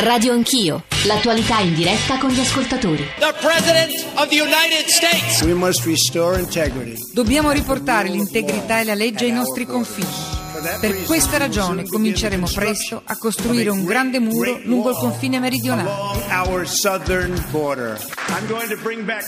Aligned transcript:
Radio 0.00 0.34
Anch'io, 0.34 0.84
l'attualità 1.06 1.60
in 1.60 1.74
diretta 1.74 2.18
con 2.18 2.28
gli 2.28 2.38
ascoltatori. 2.38 3.02
The 3.18 3.34
President 3.40 4.04
of 4.16 4.28
the 4.28 4.38
United 4.38 4.88
States. 4.88 5.40
We 5.40 5.54
must 5.54 5.86
restore 5.86 6.38
integrity. 6.38 6.98
Dobbiamo 7.14 7.50
riportare 7.50 8.10
l'integrità 8.10 8.80
e 8.80 8.84
la 8.84 8.94
legge 8.94 9.24
ai 9.24 9.32
nostri 9.32 9.64
confini. 9.64 10.35
Per 10.80 11.04
questa 11.04 11.36
ragione 11.36 11.86
cominceremo 11.86 12.46
presto 12.54 13.02
a 13.04 13.16
costruire 13.16 13.68
un 13.68 13.84
grande 13.84 14.18
muro 14.18 14.58
lungo 14.64 14.90
il 14.90 14.96
confine 14.96 15.38
meridionale. 15.38 15.90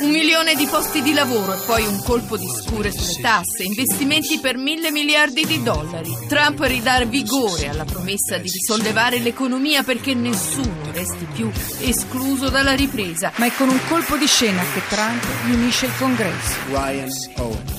Un 0.00 0.11
milione 0.11 0.54
di 0.54 0.66
posti 0.66 1.02
di 1.02 1.12
lavoro 1.12 1.54
e 1.54 1.58
poi 1.66 1.86
un 1.86 2.02
colpo 2.02 2.36
di 2.36 2.48
scure 2.48 2.90
sulle 2.90 3.20
tasse, 3.20 3.62
investimenti 3.62 4.38
per 4.40 4.56
mille 4.56 4.90
miliardi 4.90 5.44
di 5.44 5.62
dollari. 5.62 6.11
Trump 6.29 6.61
ridà 6.61 7.04
vigore 7.04 7.68
alla 7.68 7.84
promessa 7.84 8.38
di 8.38 8.48
risollevare 8.50 9.18
l'economia 9.18 9.82
perché 9.82 10.14
nessuno 10.14 10.90
resti 10.92 11.26
più 11.32 11.50
escluso 11.81 12.48
dalla 12.48 12.75
ripresa. 12.75 13.32
Ma 13.36 13.46
è 13.46 13.53
con 13.56 13.68
un 13.68 13.79
colpo 13.89 14.17
di 14.17 14.26
scena 14.26 14.62
che 14.72 14.82
Trump 14.89 15.25
riunisce 15.46 15.86
il 15.86 15.92
congresso. 15.98 16.56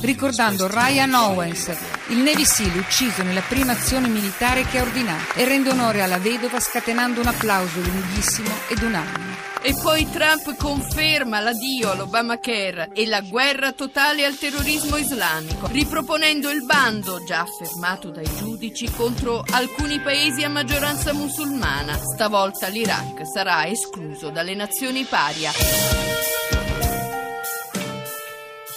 Ricordando 0.01 0.67
Ryan 0.67 1.13
Owens, 1.13 1.71
il 2.07 2.17
Navy 2.19 2.45
SEAL 2.45 2.77
ucciso 2.77 3.23
nella 3.23 3.38
prima 3.41 3.73
azione 3.73 4.07
militare 4.07 4.63
che 4.65 4.79
ha 4.79 4.81
ordinato 4.81 5.33
e 5.35 5.45
rende 5.45 5.69
onore 5.69 6.01
alla 6.01 6.17
vedova 6.17 6.59
scatenando 6.59 7.21
un 7.21 7.27
applauso 7.27 7.79
lunghissimo 7.81 8.49
ed 8.67 8.81
unanime. 8.81 9.47
E 9.61 9.73
poi 9.81 10.09
Trump 10.09 10.55
conferma 10.55 11.41
l'addio 11.41 11.91
all'Obamacare 11.91 12.91
e 12.93 13.05
la 13.05 13.19
guerra 13.19 13.73
totale 13.73 14.23
al 14.23 14.37
terrorismo 14.37 14.95
islamico, 14.95 15.67
riproponendo 15.67 16.49
il 16.49 16.63
bando 16.63 17.21
già 17.25 17.41
affermato 17.41 18.09
dai 18.09 18.29
giudici 18.37 18.89
contro 18.89 19.43
alcuni 19.51 19.99
paesi 19.99 20.43
a 20.43 20.49
maggioranza 20.49 21.11
musulmana. 21.11 21.97
Stavolta 21.97 22.67
l'Iraq 22.67 23.25
sarà 23.25 23.67
escluso 23.67 24.29
dalle 24.29 24.55
nazioni 24.55 25.03
paria. 25.03 25.51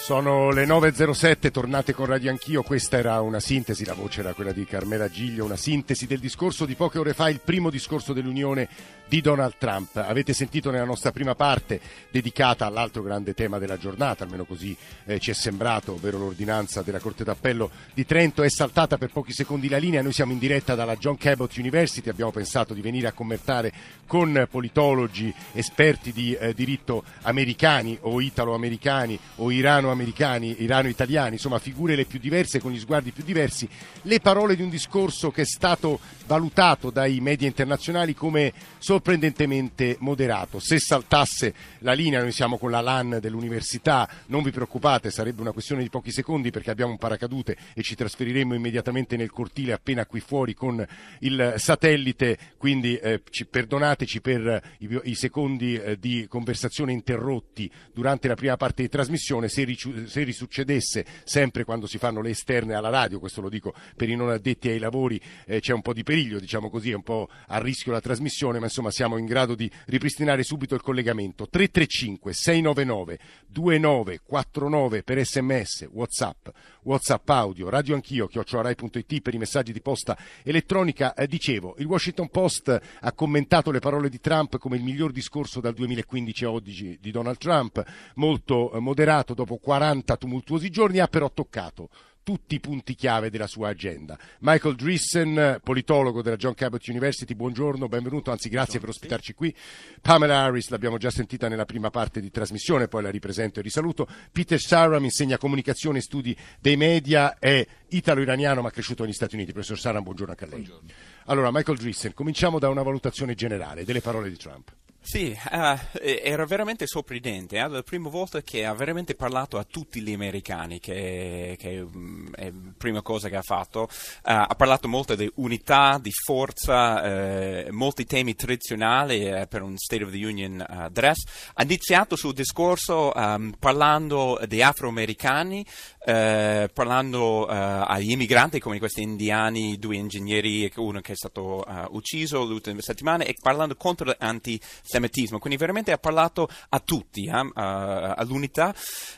Sono 0.03 0.51
le 0.51 0.65
9.07, 0.65 1.49
tornate 1.49 1.93
con 1.93 2.07
Radio 2.07 2.29
Anch'io, 2.29 2.61
questa 2.61 2.97
era 2.97 3.21
una 3.21 3.39
sintesi, 3.39 3.85
la 3.85 3.93
voce 3.93 4.19
era 4.19 4.33
quella 4.33 4.51
di 4.51 4.65
Carmela 4.65 5.09
Giglio, 5.09 5.45
una 5.45 5.55
sintesi 5.55 6.07
del 6.07 6.19
discorso 6.19 6.65
di 6.65 6.75
poche 6.75 6.99
ore 6.99 7.13
fa, 7.13 7.29
il 7.29 7.39
primo 7.39 7.69
discorso 7.69 8.11
dell'Unione 8.11 8.67
di 9.07 9.21
Donald 9.21 9.53
Trump. 9.57 9.95
Avete 9.95 10.33
sentito 10.33 10.71
nella 10.71 10.83
nostra 10.83 11.13
prima 11.13 11.35
parte 11.35 11.79
dedicata 12.11 12.65
all'altro 12.65 13.01
grande 13.01 13.33
tema 13.33 13.59
della 13.59 13.77
giornata, 13.77 14.25
almeno 14.25 14.43
così 14.43 14.75
eh, 15.05 15.19
ci 15.19 15.31
è 15.31 15.33
sembrato, 15.33 15.93
ovvero 15.93 16.17
l'ordinanza 16.17 16.81
della 16.81 16.99
Corte 16.99 17.23
d'Appello 17.23 17.69
di 17.93 18.05
Trento, 18.05 18.43
è 18.43 18.49
saltata 18.49 18.97
per 18.97 19.09
pochi 19.09 19.31
secondi 19.31 19.69
la 19.69 19.77
linea, 19.77 20.01
noi 20.01 20.11
siamo 20.11 20.33
in 20.33 20.39
diretta 20.39 20.75
dalla 20.75 20.97
John 20.97 21.15
Cabot 21.15 21.55
University, 21.55 22.09
abbiamo 22.09 22.31
pensato 22.31 22.73
di 22.73 22.81
venire 22.81 23.07
a 23.07 23.13
commentare 23.13 23.71
con 24.05 24.47
politologi, 24.49 25.33
esperti 25.53 26.11
di 26.11 26.33
eh, 26.33 26.53
diritto 26.53 27.03
americani 27.21 27.97
o 28.01 28.19
italo-americani 28.19 29.17
o 29.35 29.49
irano-americani, 29.49 29.91
irano-italiani, 30.01 31.35
insomma 31.35 31.59
figure 31.59 31.95
le 31.95 32.05
più 32.05 32.19
diverse 32.19 32.59
con 32.59 32.71
gli 32.71 32.79
sguardi 32.79 33.11
più 33.11 33.23
diversi, 33.23 33.69
le 34.03 34.19
parole 34.19 34.55
di 34.55 34.61
un 34.61 34.69
discorso 34.69 35.29
che 35.31 35.43
è 35.43 35.45
stato 35.45 35.99
valutato 36.25 36.89
dai 36.89 37.19
media 37.19 37.47
internazionali 37.47 38.13
come 38.15 38.53
sorprendentemente 38.79 39.97
moderato. 39.99 40.59
Se 40.59 40.79
saltasse 40.79 41.53
la 41.79 41.93
linea, 41.93 42.21
noi 42.21 42.31
siamo 42.31 42.57
con 42.57 42.71
la 42.71 42.81
LAN 42.81 43.19
dell'università, 43.21 44.09
non 44.27 44.43
vi 44.43 44.51
preoccupate, 44.51 45.11
sarebbe 45.11 45.41
una 45.41 45.51
questione 45.51 45.83
di 45.83 45.89
pochi 45.89 46.11
secondi 46.11 46.49
perché 46.49 46.71
abbiamo 46.71 46.91
un 46.91 46.97
paracadute 46.97 47.55
e 47.73 47.83
ci 47.83 47.95
trasferiremo 47.95 48.53
immediatamente 48.53 49.15
nel 49.15 49.31
cortile 49.31 49.73
appena 49.73 50.05
qui 50.05 50.19
fuori 50.19 50.53
con 50.53 50.85
il 51.19 51.53
satellite, 51.57 52.37
quindi 52.57 52.95
eh, 52.95 53.21
ci, 53.29 53.45
perdonateci 53.45 54.21
per 54.21 54.61
i, 54.79 54.99
i 55.03 55.15
secondi 55.15 55.75
eh, 55.75 55.97
di 55.99 56.25
conversazione 56.27 56.91
interrotti 56.91 57.69
durante 57.93 58.27
la 58.27 58.35
prima 58.35 58.57
parte 58.57 58.81
di 58.81 58.89
trasmissione, 58.89 59.47
se, 59.49 59.63
ric- 59.63 59.82
se 60.05 60.23
risuccedesse 60.23 61.05
sempre 61.23 61.63
quando 61.63 61.87
si 61.87 61.97
fanno 61.97 62.21
le 62.21 62.31
esterne 62.31 62.73
alla 62.73 62.89
radio, 62.89 63.19
questo 63.19 63.41
lo 63.41 63.49
dico 63.49 63.73
per 63.95 64.09
i 64.09 64.15
non 64.15 64.29
addetti 64.29 64.69
ai 64.69 64.79
lavori, 64.79 65.19
eh, 65.45 65.59
c'è 65.59 65.73
un 65.73 65.81
po' 65.81 65.93
di 65.93 66.03
periglio, 66.03 66.39
diciamo 66.39 66.69
così, 66.69 66.91
è 66.91 66.95
un 66.95 67.03
po' 67.03 67.29
a 67.47 67.57
rischio 67.59 67.91
la 67.91 68.01
trasmissione, 68.01 68.59
ma 68.59 68.65
insomma 68.65 68.91
siamo 68.91 69.17
in 69.17 69.25
grado 69.25 69.55
di 69.55 69.69
ripristinare 69.85 70.43
subito 70.43 70.75
il 70.75 70.81
collegamento. 70.81 71.47
335 71.47 72.33
699 72.33 73.19
2949 73.47 75.03
per 75.03 75.25
sms, 75.25 75.87
whatsapp, 75.91 76.47
whatsapp 76.83 77.29
audio, 77.29 77.69
radio 77.69 77.95
anch'io, 77.95 78.27
chiocciorai.it 78.27 79.21
per 79.21 79.33
i 79.33 79.37
messaggi 79.37 79.73
di 79.73 79.81
posta 79.81 80.17
elettronica. 80.43 81.13
Eh, 81.13 81.27
dicevo, 81.27 81.75
il 81.77 81.85
Washington 81.85 82.29
Post 82.29 82.81
ha 82.99 83.11
commentato 83.13 83.71
le 83.71 83.79
parole 83.79 84.09
di 84.09 84.19
Trump 84.19 84.57
come 84.57 84.77
il 84.77 84.83
miglior 84.83 85.11
discorso 85.11 85.59
dal 85.59 85.73
2015 85.73 86.45
a 86.45 86.51
oggi 86.51 86.97
di 87.01 87.11
Donald 87.11 87.37
Trump, 87.37 87.83
molto 88.15 88.71
eh, 88.71 88.79
moderato 88.79 89.33
dopo 89.33 89.57
40 89.57 90.17
tumultuosi 90.17 90.69
giorni, 90.69 90.99
ha 90.99 91.07
però 91.07 91.31
toccato 91.31 91.89
tutti 92.23 92.55
i 92.55 92.59
punti 92.59 92.95
chiave 92.95 93.29
della 93.29 93.47
sua 93.47 93.69
agenda. 93.69 94.17
Michael 94.39 94.75
Drissen, 94.75 95.59
politologo 95.61 96.21
della 96.21 96.37
John 96.37 96.53
Cabot 96.55 96.85
University, 96.87 97.35
buongiorno, 97.35 97.87
benvenuto, 97.87 98.31
anzi 98.31 98.49
grazie 98.49 98.79
per 98.79 98.89
ospitarci 98.89 99.33
qui. 99.33 99.53
Pamela 100.01 100.39
Harris 100.39 100.69
l'abbiamo 100.69 100.97
già 100.97 101.11
sentita 101.11 101.47
nella 101.47 101.65
prima 101.65 101.89
parte 101.89 102.21
di 102.21 102.31
trasmissione, 102.31 102.87
poi 102.87 103.03
la 103.03 103.09
ripresento 103.09 103.59
e 103.59 103.63
risaluto. 103.63 104.07
Peter 104.31 104.59
Saram 104.59 105.03
insegna 105.03 105.37
comunicazione 105.37 105.99
e 105.99 106.01
studi 106.01 106.35
dei 106.59 106.77
media, 106.77 107.37
è 107.37 107.65
italo-iraniano 107.89 108.61
ma 108.61 108.71
cresciuto 108.71 109.03
negli 109.03 109.13
Stati 109.13 109.35
Uniti. 109.35 109.51
Professor 109.51 109.79
Saram, 109.79 110.03
buongiorno 110.03 110.31
anche 110.31 110.45
a 110.45 110.47
lei. 110.47 110.61
Buongiorno. 110.61 110.89
Allora, 111.25 111.51
Michael 111.51 111.77
Drissen, 111.77 112.13
cominciamo 112.13 112.57
da 112.57 112.69
una 112.69 112.83
valutazione 112.83 113.35
generale 113.35 113.83
delle 113.83 114.01
parole 114.01 114.29
di 114.29 114.37
Trump. 114.37 114.71
Sì, 115.05 115.37
uh, 115.51 115.77
era 115.99 116.45
veramente 116.45 116.87
sorprendente, 116.87 117.57
è 117.57 117.67
la 117.67 117.83
prima 117.83 118.07
volta 118.07 118.41
che 118.41 118.65
ha 118.65 118.73
veramente 118.73 119.15
parlato 119.15 119.57
a 119.57 119.65
tutti 119.65 119.99
gli 119.99 120.13
americani, 120.13 120.79
che, 120.79 121.57
che 121.59 121.81
um, 121.81 122.33
è 122.33 122.45
la 122.45 122.71
prima 122.77 123.01
cosa 123.01 123.27
che 123.27 123.35
ha 123.35 123.41
fatto. 123.41 123.81
Uh, 123.81 123.89
ha 124.23 124.55
parlato 124.55 124.87
molto 124.87 125.13
di 125.15 125.29
unità, 125.35 125.99
di 126.01 126.09
forza, 126.09 127.65
uh, 127.67 127.71
molti 127.71 128.05
temi 128.05 128.33
tradizionali 128.33 129.45
per 129.49 129.61
un 129.61 129.77
State 129.77 130.05
of 130.05 130.11
the 130.11 130.25
Union 130.25 130.65
address. 130.65 131.21
Ha 131.53 131.63
iniziato 131.63 132.13
il 132.13 132.19
suo 132.21 132.31
discorso 132.31 133.11
um, 133.13 133.53
parlando 133.59 134.39
di 134.47 134.61
afroamericani, 134.61 135.65
parlando 136.05 137.45
agli 137.45 138.11
immigranti 138.11 138.59
come 138.59 138.79
questi 138.79 139.01
indiani, 139.01 139.77
due 139.77 139.95
ingegneri, 139.95 140.71
uno 140.77 141.01
che 141.01 141.11
è 141.11 141.15
stato 141.15 141.65
ucciso 141.91 142.43
l'ultima 142.45 142.81
settimana, 142.81 143.25
e 143.25 143.35
parlando 143.41 143.75
contro 143.75 144.13
l'antisemitismo. 144.17 144.91
Quindi 145.39 145.57
veramente 145.57 145.91
ha 145.91 145.97
parlato 145.97 146.47
a 146.69 146.79
tutti, 146.79 147.25
eh, 147.25 147.51
all'unità, 147.55 148.73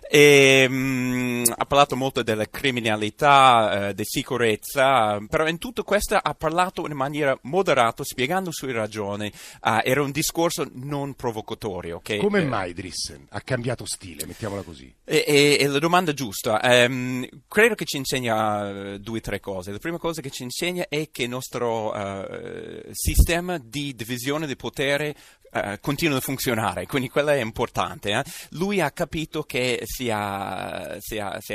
e 0.09 0.65
um, 0.69 1.43
ha 1.55 1.65
parlato 1.65 1.95
molto 1.95 2.23
della 2.23 2.45
criminalità, 2.45 3.89
uh, 3.89 3.93
di 3.93 4.03
sicurezza, 4.05 5.19
però 5.27 5.47
in 5.47 5.57
tutto 5.57 5.83
questo 5.83 6.15
ha 6.15 6.33
parlato 6.33 6.85
in 6.87 6.93
maniera 6.93 7.37
moderata, 7.43 8.03
spiegando 8.03 8.49
le 8.49 8.53
sue 8.53 8.71
ragioni. 8.71 9.31
Uh, 9.61 9.79
era 9.83 10.01
un 10.01 10.11
discorso 10.11 10.67
non 10.73 11.13
provocatorio. 11.15 11.99
Che, 11.99 12.17
Come 12.17 12.41
eh, 12.41 12.45
mai 12.45 12.73
Drissen 12.73 13.25
ha 13.29 13.41
cambiato 13.41 13.85
stile, 13.85 14.25
mettiamola 14.25 14.61
così? 14.61 14.93
È, 15.03 15.65
la 15.67 15.79
domanda 15.79 16.13
giusta. 16.13 16.59
Um, 16.63 17.27
credo 17.47 17.75
che 17.75 17.85
ci 17.85 17.97
insegna 17.97 18.97
due 18.97 19.17
o 19.17 19.21
tre 19.21 19.39
cose. 19.39 19.71
La 19.71 19.79
prima 19.79 19.97
cosa 19.97 20.21
che 20.21 20.29
ci 20.29 20.43
insegna 20.43 20.85
è 20.87 21.09
che 21.11 21.23
il 21.23 21.29
nostro 21.29 21.93
sistema 22.91 23.57
di 23.57 23.95
divisione 23.95 24.47
di 24.47 24.55
potere 24.55 25.15
Uh, 25.65 25.79
continua 25.81 26.17
a 26.17 26.21
funzionare, 26.21 26.85
quindi 26.85 27.09
quello 27.09 27.29
è 27.29 27.41
importante. 27.41 28.11
Eh? 28.11 28.23
Lui 28.51 28.81
ha 28.81 28.91
capito 28.91 29.41
che 29.41 29.81
si 29.85 30.11
ha, 30.11 30.95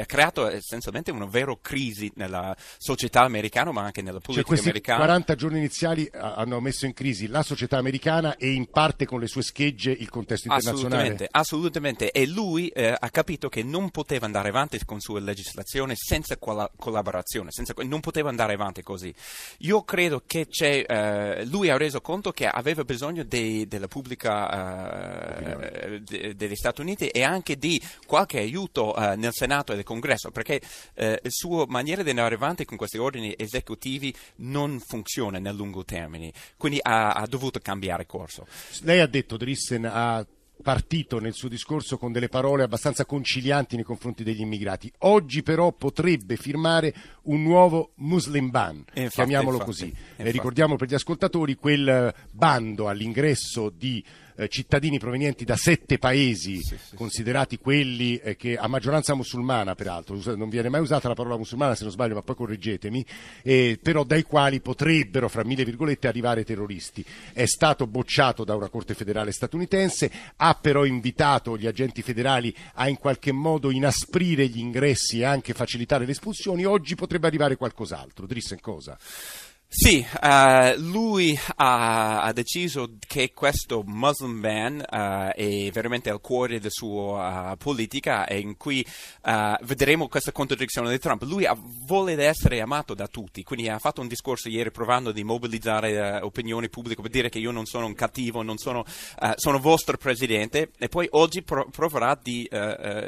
creato 0.04 0.50
essenzialmente 0.50 1.12
una 1.12 1.26
vera 1.26 1.56
crisi 1.62 2.10
nella 2.16 2.56
società 2.76 3.22
americana, 3.22 3.71
ma 3.71 3.82
anche 3.82 4.03
nella 4.03 4.19
politica 4.19 4.41
cioè, 4.41 4.44
questi 4.44 4.69
americana. 4.71 4.98
40 4.98 5.34
giorni 5.37 5.59
iniziali 5.59 6.10
hanno 6.12 6.59
messo 6.59 6.87
in 6.87 6.93
crisi 6.93 7.28
la 7.28 7.45
società 7.45 7.78
americana 7.78 8.34
e 8.34 8.51
in 8.51 8.68
parte 8.68 9.07
con 9.07 9.21
le 9.21 9.28
sue 9.28 9.42
schegge 9.42 9.92
il 9.92 10.09
contesto 10.09 10.48
internazionale. 10.48 10.97
Assolutamente, 10.97 11.28
assolutamente. 11.30 12.10
E 12.10 12.27
lui 12.27 12.66
eh, 12.66 12.92
ha 12.98 13.10
capito 13.10 13.48
che 13.48 13.63
non 13.63 13.91
poteva 13.91 14.27
andare 14.27 14.48
avanti 14.48 14.84
con 14.84 14.97
la 14.97 15.03
sua 15.03 15.21
legislazione 15.21 15.95
senza 15.95 16.36
colla- 16.36 16.68
collaborazione, 16.77 17.53
senza, 17.53 17.74
non 17.84 18.01
poteva 18.01 18.28
andare 18.28 18.54
avanti 18.54 18.83
così. 18.83 19.15
Io 19.59 19.84
credo 19.84 20.24
che 20.27 20.48
eh, 20.51 21.45
lui 21.45 21.68
ha 21.68 21.77
reso 21.77 22.01
conto 22.01 22.33
che 22.33 22.48
aveva 22.48 22.83
bisogno 22.83 23.22
de- 23.22 23.68
della 23.68 23.86
pubblica 23.86 23.98
uh, 24.00 25.98
de- 25.98 26.34
degli 26.34 26.54
Stati 26.54 26.80
Uniti 26.80 27.08
e 27.08 27.22
anche 27.22 27.56
di 27.56 27.80
qualche 28.06 28.38
aiuto 28.38 28.94
uh, 28.97 29.14
nel 29.16 29.32
Senato 29.32 29.72
e 29.72 29.76
nel 29.76 29.84
Congresso, 29.84 30.30
perché 30.30 30.60
uh, 30.62 31.02
la 31.02 31.18
sua 31.28 31.66
maniera 31.68 32.02
di 32.02 32.10
andare 32.10 32.34
avanti 32.34 32.64
con 32.64 32.76
questi 32.76 32.98
ordini 32.98 33.34
esecutivi 33.36 34.14
non 34.36 34.80
funziona 34.80 35.38
nel 35.38 35.54
lungo 35.54 35.84
termine, 35.84 36.32
quindi 36.56 36.78
ha, 36.82 37.12
ha 37.12 37.26
dovuto 37.26 37.58
cambiare 37.60 38.06
corso. 38.06 38.47
Lei 38.82 39.00
ha 39.00 39.06
detto, 39.06 39.36
Drissen, 39.36 39.84
ha 39.84 40.24
partito 40.60 41.18
nel 41.18 41.33
suo 41.33 41.48
discorso 41.48 41.97
con 41.98 42.12
delle 42.12 42.28
parole 42.28 42.62
abbastanza 42.62 43.04
concilianti 43.04 43.77
nei 43.77 43.84
confronti 43.84 44.22
degli 44.22 44.41
immigrati. 44.41 44.91
Oggi 44.98 45.42
però 45.42 45.72
potrebbe 45.72 46.36
firmare 46.36 46.95
un 47.22 47.42
nuovo 47.42 47.92
Muslim 47.97 48.51
ban, 48.51 48.77
Infatti, 48.95 49.09
chiamiamolo 49.09 49.59
infatti, 49.59 49.71
così. 49.71 49.84
infatti. 49.86 50.22
Eh, 50.22 50.30
ricordiamo 50.30 50.77
per 50.77 50.89
gli 50.89 50.95
ascoltatori 50.95 51.54
quel 51.54 52.15
bando 52.30 52.89
all'ingresso 52.89 53.71
di 53.71 54.04
eh, 54.41 54.48
cittadini 54.48 54.98
provenienti 54.98 55.45
da 55.45 55.57
sette 55.57 55.98
paesi, 55.98 56.63
Sì, 56.63 56.78
sì, 56.78 56.97
considerati 56.97 57.59
quelli 57.59 58.16
eh, 58.16 58.37
che 58.37 58.57
a 58.57 58.66
maggioranza 58.69 59.15
musulmana, 59.15 59.75
peraltro, 59.75 60.19
non 60.34 60.48
viene 60.48 60.71
mai 60.71 60.81
usata 60.81 61.09
la 61.09 61.15
parola 61.15 61.37
musulmana 61.37 61.75
se 61.75 61.83
non 61.83 61.92
sbaglio, 61.92 62.15
ma 62.15 62.22
poi 62.22 62.37
correggetemi, 62.37 63.04
eh, 63.42 63.78
però 63.83 64.03
dai 64.03 64.22
quali 64.22 64.60
potrebbero, 64.60 65.28
fra 65.28 65.45
mille 65.45 65.65
virgolette, 65.65 66.09
arrivare 66.09 66.45
terroristi. 66.45 67.04
È 67.33 67.45
stato 67.45 67.87
bocciato 67.87 68.45
da 68.45 68.54
una 68.54 68.69
Corte 68.71 68.95
federale 68.95 69.33
statunitense, 69.33 70.10
ha 70.37 70.54
però 70.54 70.84
invitato 70.84 71.59
gli 71.59 71.66
agenti 71.66 72.01
federali 72.01 72.54
a 72.75 72.89
in 72.89 72.97
qualche 72.97 73.33
modo 73.33 73.71
inasprire 73.71 74.47
gli 74.47 74.59
ingressi 74.59 75.21
e 75.21 75.25
anche 75.25 75.53
facilitare 75.53 76.07
le 76.07 76.13
espulsioni. 76.13 76.65
Oggi 76.65 76.95
potrebbe 76.95 77.27
arrivare 77.27 77.57
qualcos'altro. 77.57 78.27
Drissen 78.27 78.60
cosa? 78.60 78.97
Sì, 79.72 80.04
eh, 80.20 80.76
lui 80.78 81.38
ha, 81.56 82.22
ha 82.22 82.32
deciso 82.32 82.96
che 83.06 83.30
questo 83.32 83.84
Muslim 83.86 84.40
ban 84.40 84.80
eh, 84.80 85.30
è 85.30 85.70
veramente 85.70 86.10
al 86.10 86.20
cuore 86.20 86.58
della 86.58 86.70
sua 86.70 87.52
eh, 87.52 87.56
politica 87.56 88.26
e 88.26 88.40
in 88.40 88.56
cui 88.56 88.84
vedremo 89.62 90.08
questa 90.08 90.32
contraddizione 90.32 90.90
di 90.90 90.98
Trump. 90.98 91.22
Lui 91.22 91.46
ha- 91.46 91.56
vuole 91.56 92.20
essere 92.20 92.60
amato 92.60 92.94
da 92.94 93.06
tutti, 93.06 93.44
quindi 93.44 93.68
ha 93.68 93.78
fatto 93.78 94.00
un 94.00 94.08
discorso 94.08 94.48
ieri 94.48 94.72
provando 94.72 95.12
di 95.12 95.22
mobilizzare 95.22 96.18
opinione 96.20 96.68
pubblica 96.68 97.00
per 97.00 97.10
dire 97.12 97.28
che 97.28 97.38
io 97.38 97.52
non 97.52 97.64
sono 97.64 97.86
un 97.86 97.94
cattivo, 97.94 98.42
non 98.42 98.58
sono, 98.58 98.84
sono 99.36 99.60
vostro 99.60 99.96
presidente 99.98 100.72
e 100.78 100.88
poi 100.88 101.06
oggi 101.12 101.42
pro- 101.42 101.68
proverà 101.70 102.18
di, 102.20 102.48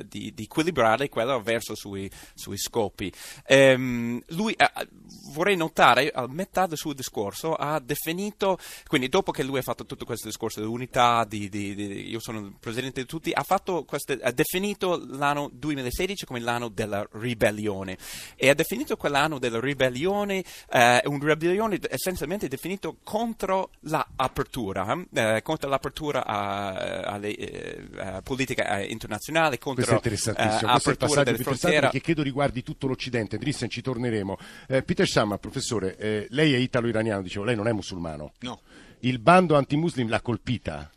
di- 0.06 0.32
di 0.32 0.42
equilibrare 0.44 1.08
quello 1.08 1.42
verso 1.42 1.74
sui, 1.74 2.08
sui 2.34 2.56
scopi. 2.56 3.12
Ehm, 3.46 4.22
lui, 4.28 4.54
vorrei 5.32 5.56
notare, 5.56 6.10
a 6.14 6.28
metà 6.28 6.51
del 6.52 6.76
suo 6.76 6.92
discorso, 6.92 7.54
ha 7.54 7.80
definito, 7.80 8.58
quindi 8.86 9.08
dopo 9.08 9.32
che 9.32 9.42
lui 9.42 9.58
ha 9.58 9.62
fatto 9.62 9.86
tutto 9.86 10.04
questo 10.04 10.26
discorso 10.28 10.60
di 10.60 10.66
unità, 10.66 11.24
di, 11.26 11.48
di- 11.48 11.74
di- 11.74 12.08
io 12.10 12.20
sono 12.20 12.40
il 12.40 12.54
presidente 12.60 13.00
di 13.00 13.06
tutti, 13.06 13.32
ha, 13.32 13.42
fatto 13.42 13.84
queste- 13.84 14.18
ha 14.22 14.30
definito 14.32 15.02
l'anno 15.08 15.50
2016 15.52 16.26
come 16.26 16.40
l'anno 16.40 16.68
della 16.68 17.06
ribellione 17.12 17.96
e 18.36 18.50
ha 18.50 18.54
definito 18.54 18.96
quell'anno 18.96 19.38
della 19.38 19.58
ribellione, 19.60 20.44
eh, 20.70 21.00
una 21.06 21.32
ribellione 21.32 21.78
essenzialmente 21.88 22.48
definito 22.48 22.98
contro 23.02 23.70
l'apertura, 23.80 24.94
eh, 25.14 25.40
contro 25.42 25.68
l'apertura 25.70 26.24
a- 26.26 27.00
alle 27.12 27.34
eh, 27.34 28.20
politica 28.22 28.78
eh, 28.78 28.86
internazionale, 28.86 29.58
contro 29.58 29.84
Questo 29.84 29.92
è 29.92 29.96
interessantissimo, 29.96 30.52
eh, 30.52 30.58
questo 30.58 30.66
è 30.66 30.68
il 30.68 30.76
apertura 30.76 31.06
passaggio 31.06 31.30
delle 31.30 31.42
frontiere. 31.42 31.80
perché 31.80 32.00
credo 32.00 32.22
riguardi 32.22 32.62
tutto 32.62 32.86
l'Occidente. 32.86 33.38
Drissen, 33.38 33.68
ci 33.70 33.80
torneremo. 33.82 34.36
Eh, 34.68 34.82
Peter 34.82 35.06
Shamma, 35.06 35.38
professore, 35.38 35.96
eh, 35.96 36.26
lei 36.30 36.41
è 36.50 36.56
italo-iraniano, 36.56 37.22
dicevo, 37.22 37.44
lei 37.44 37.56
non 37.56 37.68
è 37.68 37.72
musulmano. 37.72 38.32
No. 38.40 38.60
Il 39.00 39.18
bando 39.18 39.56
anti-muslim 39.56 40.08
l'ha 40.08 40.20
colpita, 40.20 40.90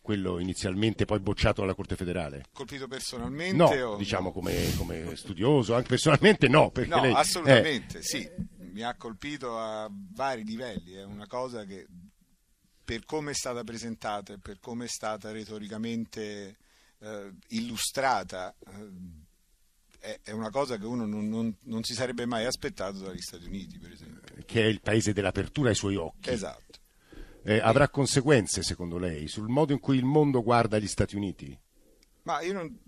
quello 0.00 0.38
inizialmente 0.38 1.04
poi 1.04 1.20
bocciato 1.20 1.60
dalla 1.60 1.74
Corte 1.74 1.94
federale? 1.94 2.46
Colpito 2.52 2.88
personalmente? 2.88 3.56
No, 3.56 3.92
o- 3.92 3.96
diciamo 3.96 4.32
come, 4.32 4.74
come 4.76 5.14
studioso, 5.14 5.74
anche 5.74 5.88
personalmente 5.88 6.48
no. 6.48 6.70
Perché 6.70 6.90
No, 6.90 7.00
lei, 7.02 7.12
eh, 7.12 7.16
assolutamente, 7.16 8.02
sì. 8.02 8.28
Mi 8.72 8.82
ha 8.82 8.94
colpito 8.96 9.58
a 9.58 9.88
vari 9.90 10.44
livelli. 10.44 10.92
È 10.94 11.04
una 11.04 11.26
cosa 11.26 11.64
che, 11.64 11.86
per 12.84 13.04
come 13.04 13.32
è 13.32 13.34
stata 13.34 13.62
presentata 13.62 14.32
e 14.32 14.38
per 14.38 14.58
come 14.60 14.86
è 14.86 14.88
stata 14.88 15.30
retoricamente 15.32 16.56
eh, 17.00 17.32
illustrata, 17.48 18.54
eh, 18.66 18.88
è, 20.00 20.30
una 20.32 20.50
cosa 20.50 20.76
che 20.78 20.86
uno 20.86 21.06
non, 21.06 21.28
non- 21.28 21.54
non 21.64 21.82
si 21.84 21.94
sarebbe 21.94 22.26
mai 22.26 22.44
aspettato 22.46 22.98
dagli 22.98 23.20
Stati 23.20 23.44
Uniti, 23.46 23.78
per 23.78 23.92
esempio. 23.92 24.42
che 24.46 24.62
è 24.62 24.66
il 24.66 24.80
paese 24.80 25.12
dell'apertura 25.12 25.68
ai 25.68 25.74
suoi 25.74 25.96
occhi. 25.96 26.30
Esatto. 26.30 26.78
Eh, 27.42 27.58
avrà 27.58 27.88
conseguenze, 27.88 28.62
secondo 28.62 28.98
lei, 28.98 29.26
sul 29.28 29.48
modo 29.48 29.72
in 29.72 29.80
cui 29.80 29.96
il 29.96 30.04
mondo 30.04 30.42
guarda 30.42 30.78
gli 30.78 30.86
Stati 30.86 31.16
Uniti? 31.16 31.58
Ma 32.22 32.40
io 32.42 32.52
non... 32.52 32.78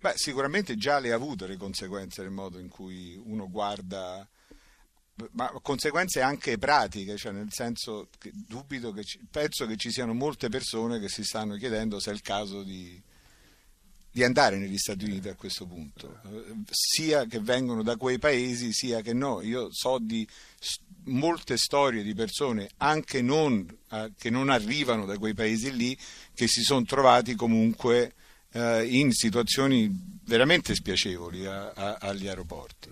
Beh, 0.00 0.12
sicuramente 0.16 0.76
già 0.76 0.98
le 0.98 1.12
ha 1.12 1.14
avute 1.14 1.46
le 1.46 1.56
conseguenze 1.56 2.20
nel 2.22 2.30
modo 2.30 2.58
in 2.58 2.68
cui 2.68 3.18
uno 3.24 3.48
guarda, 3.48 4.28
ma 5.30 5.50
conseguenze 5.62 6.20
anche 6.20 6.58
pratiche, 6.58 7.16
cioè 7.16 7.32
nel 7.32 7.50
senso 7.50 8.10
che 8.18 8.30
dubito 8.34 8.92
che 8.92 9.02
ci- 9.04 9.20
penso 9.30 9.64
che 9.64 9.76
ci 9.76 9.90
siano 9.90 10.12
molte 10.12 10.50
persone 10.50 11.00
che 11.00 11.08
si 11.08 11.24
stanno 11.24 11.56
chiedendo 11.56 11.98
se 12.00 12.10
è 12.10 12.12
il 12.12 12.20
caso 12.20 12.62
di, 12.62 13.02
di 14.14 14.22
andare 14.22 14.58
negli 14.58 14.78
Stati 14.78 15.06
Uniti 15.06 15.28
a 15.28 15.34
questo 15.34 15.66
punto, 15.66 16.20
eh, 16.26 16.54
sia 16.70 17.26
che 17.26 17.40
vengono 17.40 17.82
da 17.82 17.96
quei 17.96 18.20
paesi 18.20 18.72
sia 18.72 19.00
che 19.00 19.12
no. 19.12 19.42
Io 19.42 19.70
so 19.72 19.98
di 20.00 20.24
molte 21.06 21.56
storie 21.56 22.04
di 22.04 22.14
persone 22.14 22.68
anche 22.76 23.22
non, 23.22 23.66
eh, 23.90 24.12
che 24.16 24.30
non 24.30 24.50
arrivano 24.50 25.04
da 25.04 25.18
quei 25.18 25.34
paesi 25.34 25.74
lì 25.74 25.98
che 26.32 26.46
si 26.46 26.62
sono 26.62 26.84
trovati 26.84 27.34
comunque 27.34 28.14
eh, 28.52 28.86
in 28.86 29.10
situazioni 29.10 29.90
veramente 30.26 30.76
spiacevoli 30.76 31.46
a- 31.46 31.96
agli 31.98 32.28
aeroporti. 32.28 32.88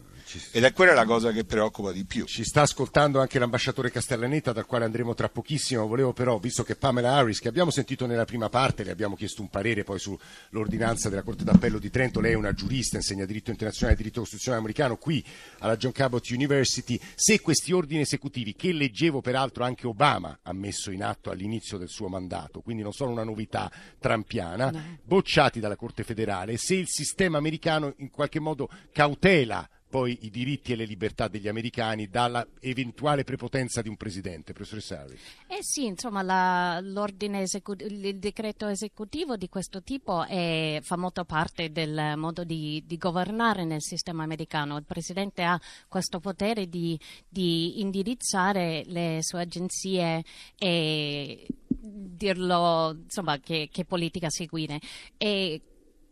Ed 0.52 0.64
è 0.64 0.73
quella 0.73 0.94
la 0.94 1.05
cosa 1.05 1.32
che 1.32 1.44
preoccupa 1.44 1.93
di 1.93 2.05
più. 2.05 2.25
Ci 2.25 2.44
sta 2.44 2.62
ascoltando 2.62 3.20
anche 3.20 3.38
l'ambasciatore 3.38 3.90
Castellaneta, 3.90 4.52
dal 4.52 4.67
quale 4.67 4.84
andremo 4.84 5.14
tra 5.14 5.29
pochissimo. 5.29 5.87
Volevo 5.87 6.12
però, 6.12 6.38
visto 6.38 6.62
che 6.62 6.76
Pamela 6.76 7.14
Harris, 7.14 7.40
che 7.40 7.49
abbiamo 7.49 7.70
sentito 7.70 8.06
nella 8.06 8.25
prima 8.25 8.49
parte, 8.49 8.84
le 8.84 8.90
abbiamo 8.90 9.17
chiesto 9.17 9.43
un 9.43 9.49
parere 9.49 9.84
poi 9.84 9.99
sull'ordinanza 9.99 11.08
della 11.08 11.23
Corte 11.23 11.44
d'Appello 11.44 11.79
di 11.79 11.90
Trento, 11.90 12.20
lei 12.20 12.32
è 12.32 12.37
una 12.37 12.52
giurista, 12.52 12.96
insegna 12.96 13.25
diritto 13.25 13.50
internazionale 13.50 13.94
e 13.94 13.99
diritto 13.99 14.20
costituzionale 14.20 14.62
americano 14.62 14.96
qui 14.96 15.25
alla 15.58 15.76
John 15.76 15.93
Cabot 15.93 16.29
University, 16.31 17.00
se 17.14 17.40
questi 17.40 17.73
ordini 17.73 18.00
esecutivi, 18.00 18.55
che 18.55 18.73
leggevo 18.73 19.20
peraltro 19.20 19.64
anche 19.64 19.87
Obama 19.87 20.38
ha 20.43 20.52
messo 20.52 20.90
in 20.90 21.02
atto 21.02 21.31
all'inizio 21.31 21.78
del 21.78 21.88
suo 21.88 22.08
mandato, 22.08 22.61
quindi 22.61 22.82
non 22.82 22.93
sono 22.93 23.11
una 23.11 23.25
novità 23.25 23.70
trampiana, 23.99 24.99
bocciati 25.02 25.61
dalla 25.61 25.76
Corte 25.76 26.05
federale, 26.05 26.56
se 26.56 26.75
il 26.75 26.88
sistema 26.88 27.38
americano 27.38 27.94
in 27.99 28.11
qualche 28.11 28.40
modo 28.40 28.69
cautela 28.93 29.69
poi 29.93 30.17
i 30.23 30.31
diritti 30.31 30.73
e 30.73 30.77
le 30.77 30.87
libertà 30.87 31.29
degli 31.29 31.49
americani 31.49 32.09
dalla 32.09 32.47
eventuale 32.61 33.25
prepotenza 33.25 33.83
di 33.83 33.91
un 33.91 33.97
presidente, 33.99 34.55
professoressa 34.55 35.00
Harris. 35.00 35.21
Eh 35.47 35.59
sì, 35.61 35.85
insomma, 35.85 36.23
la- 36.23 36.81
l'ordine 36.81 37.43
esecu- 37.43 37.79
il 37.83 38.19
decreto 38.19 38.69
esecutivo 38.69 39.37
di 39.37 39.50
questo 39.50 39.83
tipo 39.83 40.25
è- 40.25 40.79
fa 40.81 40.97
molto 40.97 41.27
parte 41.27 41.71
del 41.73 42.15
modo 42.17 42.43
di, 42.43 42.83
di 42.87 42.97
governare 42.97 43.67
nel 43.67 43.83
sistema 43.83 44.23
americano. 44.23 44.79
Il 44.79 44.87
presidente 44.87 45.43
ha 45.43 45.61
questo 45.89 46.21
potere 46.21 46.71
di, 46.71 46.99
di 47.29 47.83
indirizzare 47.83 48.85
le 48.87 49.19
sue 49.21 49.43
agenzie 49.43 50.25
e 50.56 51.47
dirlo, 51.69 52.97
insomma, 53.02 53.38
che, 53.40 53.69
che 53.71 53.85
politica 53.85 54.31
seguire. 54.31 54.81
E 55.19 55.61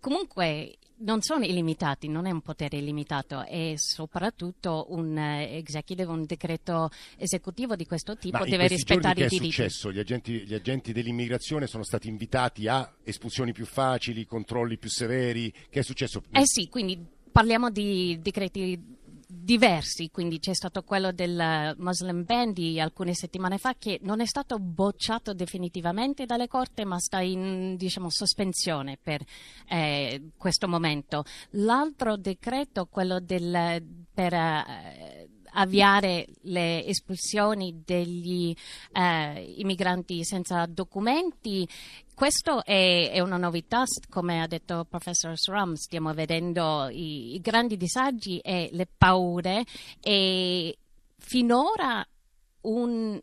comunque 0.01 0.77
non 1.01 1.23
sono 1.23 1.45
illimitati, 1.45 2.09
non 2.09 2.27
è 2.27 2.31
un 2.31 2.41
potere 2.41 2.79
illimitato, 2.79 3.45
è 3.45 3.75
soprattutto 3.77 4.87
un 4.91 5.17
eh, 5.17 5.57
executive, 5.57 6.05
un 6.05 6.25
decreto 6.25 6.91
esecutivo 7.17 7.77
di 7.77 7.87
questo 7.87 8.17
tipo 8.17 8.39
Ma 8.39 8.45
deve 8.45 8.67
questi 8.67 8.85
giorni 8.85 9.03
rispettare 9.03 9.15
che 9.15 9.23
i 9.23 9.25
è 9.25 9.29
diritti. 9.29 9.53
successo? 9.53 9.93
Gli 9.93 9.99
agenti, 9.99 10.33
gli 10.47 10.55
agenti 10.55 10.93
dell'immigrazione 10.93 11.67
sono 11.67 11.85
stati 11.85 12.09
invitati 12.09 12.69
a 12.69 12.91
espulsioni 13.03 13.53
più 13.53 13.67
facili, 13.67 14.25
controlli 14.27 14.79
più 14.79 14.89
severi. 14.91 15.53
Che 15.69 15.81
è 15.81 15.83
successo? 15.83 16.23
Eh 16.31 16.43
sì, 16.45 16.69
quindi 16.69 16.99
parliamo 17.31 17.71
di 17.71 18.19
decreti 18.21 18.99
diversi, 19.31 20.11
quindi 20.11 20.39
c'è 20.39 20.55
stato 20.55 20.83
quello 20.83 21.13
del 21.13 21.75
Muslim 21.79 22.25
ban 22.25 22.53
di 22.53 22.81
alcune 22.81 23.15
settimane 23.15 23.59
fa 23.59 23.75
che 23.79 23.99
non 24.03 24.21
è 24.21 24.27
stato 24.27 24.59
bocciato 24.59 25.33
definitivamente 25.35 26.27
dalle 26.27 26.49
corte 26.49 26.85
ma 26.85 26.99
sta 26.99 27.21
in 27.21 27.77
diciamo, 27.77 28.11
sospensione 28.11 28.99
per 29.01 29.23
eh, 29.69 30.31
questo 30.37 30.67
momento. 30.69 31.25
L'altro 31.51 32.17
decreto, 32.17 32.87
quello 32.87 33.21
del, 33.21 33.85
per 34.13 34.35
eh, 34.35 35.29
avviare 35.53 36.27
le 36.43 36.85
espulsioni 36.85 37.83
degli 37.85 38.55
eh, 38.93 39.55
immigranti 39.57 40.25
senza 40.25 40.67
documenti. 40.67 41.69
Questo 42.15 42.65
è, 42.65 43.11
è 43.11 43.21
una 43.21 43.39
novità, 43.39 43.85
come 44.09 44.43
ha 44.43 44.47
detto 44.47 44.81
il 44.81 44.87
professor 44.87 45.39
Sram, 45.39 45.75
stiamo 45.75 46.13
vedendo 46.13 46.89
i, 46.91 47.35
i 47.35 47.41
grandi 47.41 47.77
disagi 47.77 48.39
e 48.39 48.69
le 48.73 48.87
paure 48.87 49.65
e 50.01 50.77
finora 51.19 52.07
un 52.63 53.21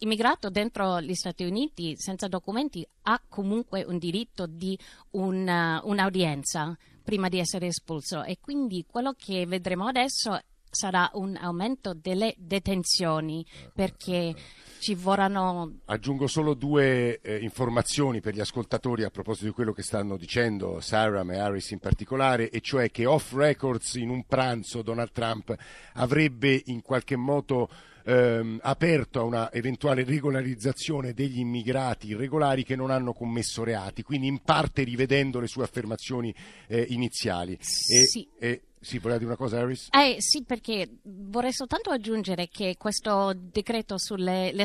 immigrato 0.00 0.48
dentro 0.48 1.00
gli 1.00 1.14
Stati 1.14 1.44
Uniti 1.44 1.94
senza 1.96 2.26
documenti 2.28 2.86
ha 3.02 3.20
comunque 3.28 3.84
un 3.84 3.98
diritto 3.98 4.46
di 4.46 4.78
una- 5.10 5.80
un'audienza 5.84 6.76
prima 7.02 7.28
di 7.28 7.38
essere 7.38 7.66
espulso 7.66 8.22
e 8.22 8.38
quindi 8.40 8.84
quello 8.86 9.14
che 9.16 9.46
vedremo 9.46 9.86
adesso 9.86 10.38
sarà 10.70 11.10
un 11.14 11.36
aumento 11.36 11.94
delle 11.94 12.34
detenzioni 12.38 13.44
perché 13.74 14.34
ci 14.80 14.94
vorranno... 14.94 15.80
Aggiungo 15.86 16.26
solo 16.26 16.54
due 16.54 17.20
eh, 17.20 17.38
informazioni 17.38 18.20
per 18.20 18.34
gli 18.34 18.40
ascoltatori 18.40 19.02
a 19.02 19.10
proposito 19.10 19.46
di 19.46 19.52
quello 19.52 19.72
che 19.72 19.82
stanno 19.82 20.16
dicendo 20.16 20.80
Saram 20.80 21.30
e 21.32 21.38
Harris 21.38 21.70
in 21.70 21.78
particolare, 21.80 22.50
e 22.50 22.60
cioè 22.60 22.90
che 22.90 23.04
off 23.04 23.32
records 23.32 23.94
in 23.94 24.08
un 24.08 24.24
pranzo 24.24 24.82
Donald 24.82 25.12
Trump 25.12 25.54
avrebbe 25.94 26.62
in 26.66 26.80
qualche 26.80 27.16
modo 27.16 27.68
ehm, 28.04 28.60
aperto 28.62 29.20
a 29.20 29.24
una 29.24 29.52
eventuale 29.52 30.04
regolarizzazione 30.04 31.12
degli 31.12 31.40
immigrati 31.40 32.08
irregolari 32.08 32.64
che 32.64 32.76
non 32.76 32.90
hanno 32.90 33.12
commesso 33.12 33.62
reati, 33.62 34.02
quindi 34.02 34.28
in 34.28 34.40
parte 34.42 34.82
rivedendo 34.82 35.40
le 35.40 35.46
sue 35.46 35.64
affermazioni 35.64 36.34
eh, 36.68 36.86
iniziali. 36.88 37.52
E, 37.52 37.58
Sì. 37.60 38.26
e- 38.38 38.62
sì, 38.80 38.98
voleva 38.98 39.18
dire 39.18 39.30
una 39.30 39.38
cosa 39.38 39.58
Harris? 39.58 39.88
Eh 39.90 40.16
sì, 40.20 40.42
perché 40.42 40.88
vorrei 41.02 41.52
soltanto 41.52 41.90
aggiungere 41.90 42.48
che 42.48 42.76
questo 42.78 43.34
decreto 43.36 43.98
sulle 43.98 44.52
le 44.52 44.64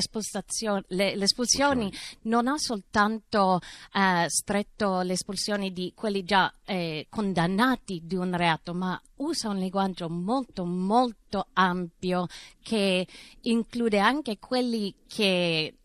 le- 0.87 1.15
le 1.15 1.23
espulsioni 1.23 1.91
non 2.23 2.47
ha 2.47 2.57
soltanto 2.57 3.59
eh, 3.93 4.25
stretto 4.29 5.01
le 5.01 5.13
espulsioni 5.13 5.73
di 5.73 5.91
quelli 5.93 6.23
già 6.23 6.53
eh, 6.63 7.07
condannati 7.09 8.03
di 8.05 8.15
un 8.15 8.35
reato, 8.37 8.73
ma 8.73 8.99
usa 9.17 9.49
un 9.49 9.57
linguaggio 9.57 10.09
molto 10.09 10.63
molto 10.63 11.47
ampio 11.53 12.27
che 12.61 13.05
include 13.41 13.99
anche 13.99 14.39
quelli 14.39 14.95
che 15.07 15.75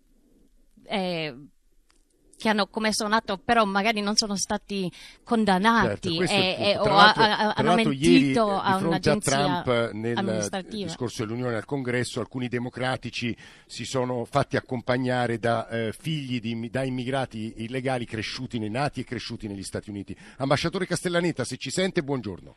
eh, 0.85 1.37
che 2.41 2.49
hanno 2.49 2.67
commesso 2.69 3.05
un 3.05 3.13
atto 3.13 3.37
però 3.37 3.65
magari 3.67 4.01
non 4.01 4.17
sono 4.17 4.35
stati 4.35 4.91
condannati 5.23 5.87
Certo, 5.89 6.15
questo 6.17 6.35
è 6.35 6.39
il 6.39 6.45
e- 6.45 6.71
e- 6.71 6.79
o 6.79 6.85
ha- 6.97 7.13
tra 7.13 7.55
hanno 7.55 7.75
mentito 7.75 8.09
ieri, 8.09 8.33
eh, 8.33 8.39
a 8.39 8.43
di 8.43 8.59
fronte 8.61 8.85
a 8.85 8.87
un'agenzia 8.87 9.37
Trump 9.63 9.91
nel 9.93 10.17
amministrativa. 10.17 10.87
discorso 10.87 11.25
dell'Unione 11.27 11.57
al 11.57 11.65
Congresso 11.67 12.21
alcuni 12.21 12.49
democratici 12.49 13.37
si 13.67 13.85
sono 13.85 14.25
fatti 14.25 14.57
accompagnare 14.57 15.39
da 15.39 15.69
eh, 15.69 15.93
figli 15.93 16.41
di, 16.41 16.71
da 16.71 16.83
immigrati 16.83 17.53
illegali 17.59 18.07
cresciuti 18.07 18.59
nei 18.59 18.71
nati 18.71 19.01
e 19.01 19.05
cresciuti 19.05 19.47
negli 19.47 19.63
Stati 19.63 19.91
Uniti. 19.91 20.17
Ambasciatore 20.39 20.87
Castellaneta, 20.87 21.45
se 21.45 21.59
ci 21.59 21.71
sente, 21.71 22.03
buongiorno. 22.03 22.57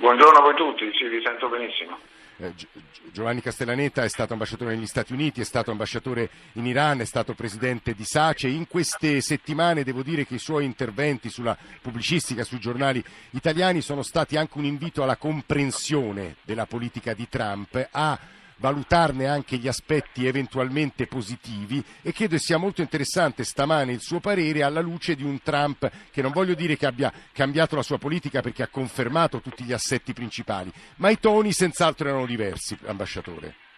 Buongiorno 0.00 0.38
a 0.38 0.42
voi 0.42 0.54
tutti, 0.56 0.84
sì, 0.98 1.06
vi 1.08 1.22
sento 1.24 1.48
benissimo. 1.48 1.98
Eh, 2.40 2.54
Gi- 2.54 2.68
Gi- 2.72 3.10
Giovanni 3.12 3.42
Castellaneta 3.42 4.02
è 4.02 4.08
stato 4.08 4.32
ambasciatore 4.32 4.74
negli 4.74 4.86
Stati 4.86 5.12
Uniti, 5.12 5.42
è 5.42 5.44
stato 5.44 5.70
ambasciatore 5.70 6.30
in 6.52 6.64
Iran, 6.64 7.00
è 7.00 7.04
stato 7.04 7.34
presidente 7.34 7.92
di 7.94 8.04
SACE. 8.04 8.48
In 8.48 8.66
queste 8.66 9.20
settimane 9.20 9.84
devo 9.84 10.02
dire 10.02 10.24
che 10.24 10.36
i 10.36 10.38
suoi 10.38 10.64
interventi 10.64 11.28
sulla 11.28 11.56
pubblicistica, 11.82 12.44
sui 12.44 12.58
giornali 12.58 13.04
italiani 13.30 13.82
sono 13.82 14.02
stati 14.02 14.38
anche 14.38 14.56
un 14.56 14.64
invito 14.64 15.02
alla 15.02 15.16
comprensione 15.16 16.36
della 16.42 16.64
politica 16.64 17.12
di 17.12 17.28
Trump, 17.28 17.88
a 17.90 18.18
valutarne 18.60 19.26
anche 19.26 19.56
gli 19.56 19.66
aspetti 19.66 20.26
eventualmente 20.26 21.06
positivi 21.06 21.82
e 22.02 22.12
credo 22.12 22.38
sia 22.38 22.58
molto 22.58 22.82
interessante 22.82 23.42
stamane 23.42 23.92
il 23.92 24.00
suo 24.00 24.20
parere 24.20 24.62
alla 24.62 24.80
luce 24.80 25.14
di 25.14 25.24
un 25.24 25.42
Trump 25.42 25.90
che 26.12 26.22
non 26.22 26.30
voglio 26.30 26.54
dire 26.54 26.76
che 26.76 26.86
abbia 26.86 27.12
cambiato 27.32 27.74
la 27.74 27.82
sua 27.82 27.98
politica 27.98 28.40
perché 28.40 28.62
ha 28.62 28.68
confermato 28.70 29.40
tutti 29.40 29.64
gli 29.64 29.72
assetti 29.72 30.12
principali, 30.12 30.70
ma 30.96 31.10
i 31.10 31.18
toni 31.18 31.52
senz'altro 31.52 32.08
erano 32.08 32.26
diversi, 32.26 32.78
ambasciatore. 32.86 33.68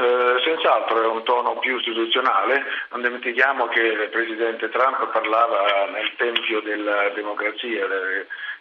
Eh, 0.00 0.40
senz'altro 0.42 1.02
è 1.02 1.06
un 1.06 1.22
tono 1.24 1.58
più 1.58 1.76
istituzionale, 1.76 2.64
non 2.90 3.02
dimentichiamo 3.02 3.66
che 3.68 3.80
il 3.82 4.08
Presidente 4.08 4.70
Trump 4.70 5.10
parlava 5.12 5.90
nel 5.90 6.14
tempio 6.16 6.60
della 6.60 7.10
democrazia, 7.10 7.84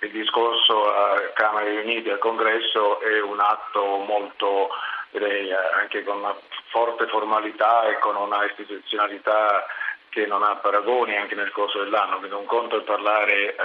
il 0.02 0.12
discorso 0.12 0.92
a 0.92 1.32
Camere 1.34 1.82
Unite 1.82 2.10
e 2.10 2.12
al 2.14 2.20
Congresso 2.20 3.00
è 3.00 3.22
un 3.22 3.40
atto 3.40 3.82
molto, 4.06 4.70
direi, 5.12 5.50
eh, 5.50 5.56
anche 5.56 6.04
con 6.04 6.18
una 6.18 6.36
forte 6.70 7.08
formalità 7.08 7.84
e 7.88 8.00
con 8.00 8.16
una 8.16 8.46
istituzionalità 8.46 9.66
che 10.10 10.26
non 10.26 10.44
ha 10.44 10.56
paragoni 10.56 11.16
anche 11.16 11.36
nel 11.36 11.52
corso 11.52 11.80
dell'anno, 11.84 12.18
quindi 12.18 12.36
un 12.36 12.46
conto 12.46 12.78
è 12.78 12.84
parlare 12.84 13.56
eh, 13.56 13.58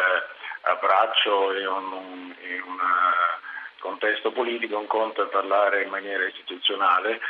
a 0.62 0.74
braccio 0.76 1.52
in 1.56 1.66
un, 1.66 2.34
in 2.40 2.62
un, 2.62 2.78
eh, 2.78 3.42
contesto 3.80 4.30
politico, 4.30 4.78
un 4.78 4.86
conto 4.86 5.22
è 5.22 5.26
parlare 5.26 5.82
in 5.82 5.90
maniera 5.90 6.24
istituzionale. 6.24 7.20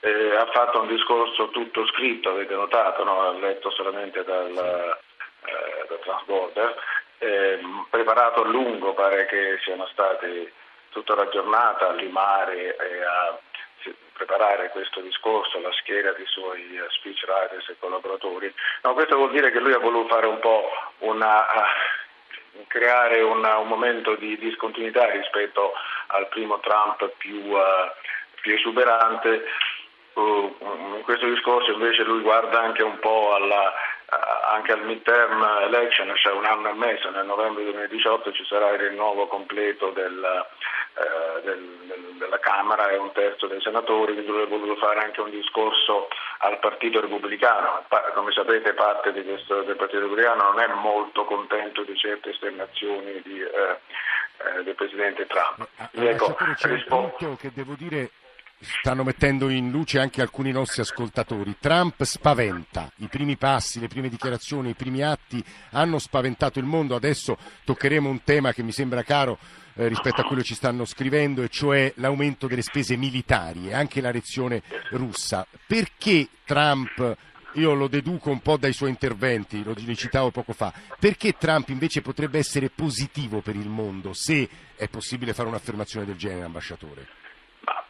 Eh, 0.00 0.36
ha 0.36 0.46
fatto 0.46 0.80
un 0.80 0.88
discorso 0.88 1.50
tutto 1.50 1.86
scritto, 1.86 2.30
avete 2.30 2.54
notato, 2.54 3.04
no? 3.04 3.28
ha 3.28 3.32
letto 3.32 3.70
solamente 3.70 4.24
dal, 4.24 4.50
eh, 4.50 5.86
da 5.88 5.94
Transborder, 6.02 6.76
ehm, 7.18 7.86
preparato 7.88 8.42
a 8.42 8.48
lungo, 8.48 8.94
pare 8.94 9.26
che 9.26 9.58
siano 9.62 9.86
stati 9.92 10.50
tutta 10.90 11.14
la 11.14 11.28
giornata 11.28 11.88
a 11.88 11.92
limare 11.92 12.76
e 12.76 13.04
a 13.04 13.38
preparare 14.12 14.68
questo 14.70 15.00
discorso, 15.00 15.60
la 15.60 15.72
schiera 15.72 16.12
dei 16.12 16.26
suoi 16.26 16.76
eh, 16.76 16.86
speechwriters 16.88 17.68
e 17.68 17.76
collaboratori. 17.78 18.52
No, 18.82 18.94
questo 18.94 19.16
vuol 19.16 19.30
dire 19.32 19.50
che 19.50 19.58
lui 19.58 19.72
ha 19.72 19.78
voluto 19.78 20.14
fare 20.14 20.26
un 20.26 20.38
po' 20.38 20.70
una 20.98 21.46
eh, 21.46 21.62
creare 22.68 23.20
una- 23.22 23.58
un 23.58 23.68
momento 23.68 24.14
di 24.14 24.36
discontinuità 24.38 25.10
rispetto 25.10 25.72
al 26.08 26.28
primo 26.28 26.60
Trump 26.60 27.08
più, 27.16 27.56
eh, 27.56 27.92
più 28.40 28.54
esuberante. 28.54 29.44
Uh, 30.14 30.54
in 30.96 31.02
questo 31.04 31.26
discorso 31.26 31.72
invece 31.72 32.02
lui 32.02 32.20
guarda 32.20 32.60
anche 32.60 32.82
un 32.82 32.98
po' 32.98 33.32
alla, 33.32 33.72
anche 34.52 34.72
al 34.72 34.84
midterm 34.84 35.42
election, 35.62 36.12
cioè 36.16 36.34
un 36.34 36.44
anno 36.44 36.68
e 36.68 36.74
mezzo, 36.74 37.08
nel 37.10 37.24
novembre 37.24 37.64
2018 37.64 38.32
ci 38.32 38.44
sarà 38.44 38.72
il 38.72 38.88
rinnovo 38.90 39.26
completo 39.26 39.88
del, 39.90 40.46
eh, 40.94 41.42
del- 41.42 41.78
del- 41.86 42.16
della 42.18 42.38
Camera 42.38 42.88
e 42.90 42.96
un 42.96 43.12
terzo 43.12 43.46
dei 43.46 43.60
senatori, 43.60 44.12
quindi 44.12 44.30
lui 44.30 44.42
ha 44.42 44.46
voluto 44.46 44.76
fare 44.76 45.00
anche 45.00 45.20
un 45.20 45.30
discorso 45.30 46.08
al 46.38 46.58
Partito 46.58 47.00
Repubblicano. 47.00 47.84
Come 48.14 48.32
sapete 48.32 48.72
parte 48.74 49.12
di 49.12 49.22
questo, 49.24 49.62
del 49.62 49.76
Partito 49.76 50.00
Repubblicano 50.00 50.42
non 50.52 50.60
è 50.60 50.68
molto 50.68 51.24
contento 51.24 51.82
di 51.82 51.96
certe 51.96 52.30
esternazioni 52.30 53.20
di, 53.24 53.40
eh, 53.40 53.78
eh, 54.58 54.62
del 54.62 54.74
Presidente 54.74 55.26
Trump. 55.26 55.66
Quindi, 55.90 56.10
ecco, 56.10 56.34
c'è 56.34 56.68
un 56.68 56.74
rispo- 56.76 56.96
punto 57.16 57.36
che 57.40 57.50
devo 57.54 57.74
dire 57.76 58.10
stanno 58.64 59.02
mettendo 59.02 59.48
in 59.48 59.72
luce 59.72 59.98
anche 59.98 60.20
alcuni 60.20 60.52
nostri 60.52 60.82
ascoltatori. 60.82 61.56
Trump 61.58 62.00
spaventa, 62.04 62.88
i 62.98 63.08
primi 63.08 63.36
passi, 63.36 63.80
le 63.80 63.88
prime 63.88 64.08
dichiarazioni, 64.08 64.70
i 64.70 64.74
primi 64.74 65.02
atti 65.02 65.44
hanno 65.72 65.98
spaventato 65.98 66.60
il 66.60 66.64
mondo. 66.64 66.94
Adesso 66.94 67.36
toccheremo 67.64 68.08
un 68.08 68.22
tema 68.22 68.52
che 68.52 68.62
mi 68.62 68.70
sembra 68.70 69.02
caro 69.02 69.38
eh, 69.74 69.88
rispetto 69.88 70.20
a 70.20 70.24
quello 70.24 70.42
che 70.42 70.48
ci 70.48 70.54
stanno 70.54 70.84
scrivendo, 70.84 71.42
e 71.42 71.48
cioè 71.48 71.92
l'aumento 71.96 72.46
delle 72.46 72.62
spese 72.62 72.96
militari 72.96 73.68
e 73.68 73.74
anche 73.74 74.00
la 74.00 74.10
reazione 74.10 74.62
russa. 74.90 75.46
Perché 75.66 76.28
Trump 76.44 77.16
io 77.54 77.74
lo 77.74 77.88
deduco 77.88 78.30
un 78.30 78.40
po' 78.40 78.56
dai 78.56 78.72
suoi 78.72 78.90
interventi, 78.90 79.62
lo 79.62 79.74
citavo 79.94 80.30
poco 80.30 80.52
fa. 80.52 80.72
Perché 80.98 81.32
Trump 81.32 81.68
invece 81.68 82.00
potrebbe 82.00 82.38
essere 82.38 82.70
positivo 82.70 83.40
per 83.40 83.56
il 83.56 83.68
mondo 83.68 84.12
se 84.14 84.48
è 84.76 84.88
possibile 84.88 85.34
fare 85.34 85.48
un'affermazione 85.48 86.06
del 86.06 86.16
genere, 86.16 86.44
ambasciatore? 86.44 87.21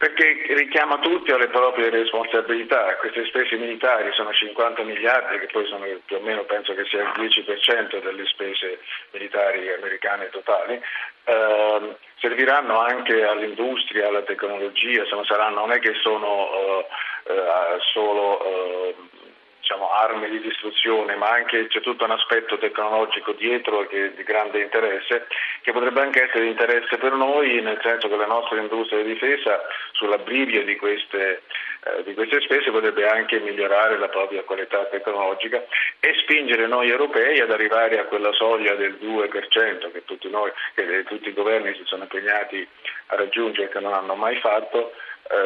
Perché 0.03 0.47
richiama 0.57 0.99
tutti 0.99 1.31
alle 1.31 1.47
proprie 1.47 1.89
responsabilità. 1.89 2.97
Queste 2.97 3.25
spese 3.27 3.55
militari 3.55 4.11
sono 4.15 4.33
50 4.33 4.83
miliardi, 4.83 5.39
che 5.39 5.47
poi 5.53 5.65
sono 5.69 5.87
più 6.05 6.17
o 6.17 6.21
meno 6.21 6.43
penso 6.43 6.75
che 6.75 6.85
sia 6.87 7.03
il 7.03 7.13
10% 7.15 8.03
delle 8.03 8.27
spese 8.27 8.81
militari 9.13 9.73
americane 9.73 10.29
totali. 10.31 10.81
Ehm, 11.23 11.95
serviranno 12.19 12.81
anche 12.81 13.23
all'industria, 13.23 14.09
alla 14.09 14.23
tecnologia, 14.23 15.05
non, 15.13 15.25
saranno, 15.25 15.61
non 15.61 15.71
è 15.71 15.79
che 15.79 15.95
sono 16.03 16.49
eh, 16.51 16.87
eh, 17.33 17.79
solo 17.93 18.45
eh, 18.45 18.95
diciamo, 19.62 19.90
armi 19.90 20.28
di 20.28 20.40
distruzione, 20.40 21.14
ma 21.14 21.31
anche 21.31 21.69
c'è 21.69 21.81
tutto 21.81 22.04
un 22.04 22.11
aspetto 22.11 22.59
tecnologico 22.59 23.31
dietro 23.33 23.87
che 23.87 24.07
è 24.07 24.11
di 24.11 24.25
grande 24.25 24.61
interesse, 24.61 25.28
che 25.62 25.71
potrebbe 25.71 26.00
anche 26.00 26.25
essere 26.25 26.42
di 26.42 26.50
interesse 26.50 26.97
per 26.99 27.12
noi, 27.12 27.62
nel 27.62 27.78
senso 27.81 28.09
che 28.09 28.16
la 28.16 28.26
nostra 28.26 28.61
industria 28.61 29.02
di 29.02 29.12
difesa 29.12 29.62
sull'abbrivio 29.92 30.64
di 30.64 30.76
queste, 30.76 31.42
eh, 31.85 32.02
di 32.02 32.12
queste 32.14 32.40
spese 32.40 32.73
potrebbe 32.73 33.09
anche 33.09 33.38
migliorare 33.38 33.97
la 33.99 34.09
propria 34.09 34.42
qualità 34.42 34.85
tecnologica 34.87 35.64
e 36.00 36.14
spingere 36.23 36.66
noi 36.66 36.90
europei 36.90 37.38
ad 37.38 37.52
arrivare 37.52 38.00
a 38.00 38.04
quella 38.07 38.33
soglia 38.33 38.75
del 38.75 38.99
2% 39.00 39.92
che 39.92 40.04
tutti, 40.04 40.28
noi, 40.28 40.50
che 40.75 41.04
tutti 41.04 41.28
i 41.28 41.35
governi 41.35 41.73
si 41.75 41.85
sono 41.85 42.02
impegnati 42.02 42.66
a 43.07 43.16
raggiungere 43.16 43.69
e 43.69 43.71
che 43.71 43.78
non 43.78 43.92
hanno 43.92 44.16
mai 44.16 44.37
fatto 44.40 44.92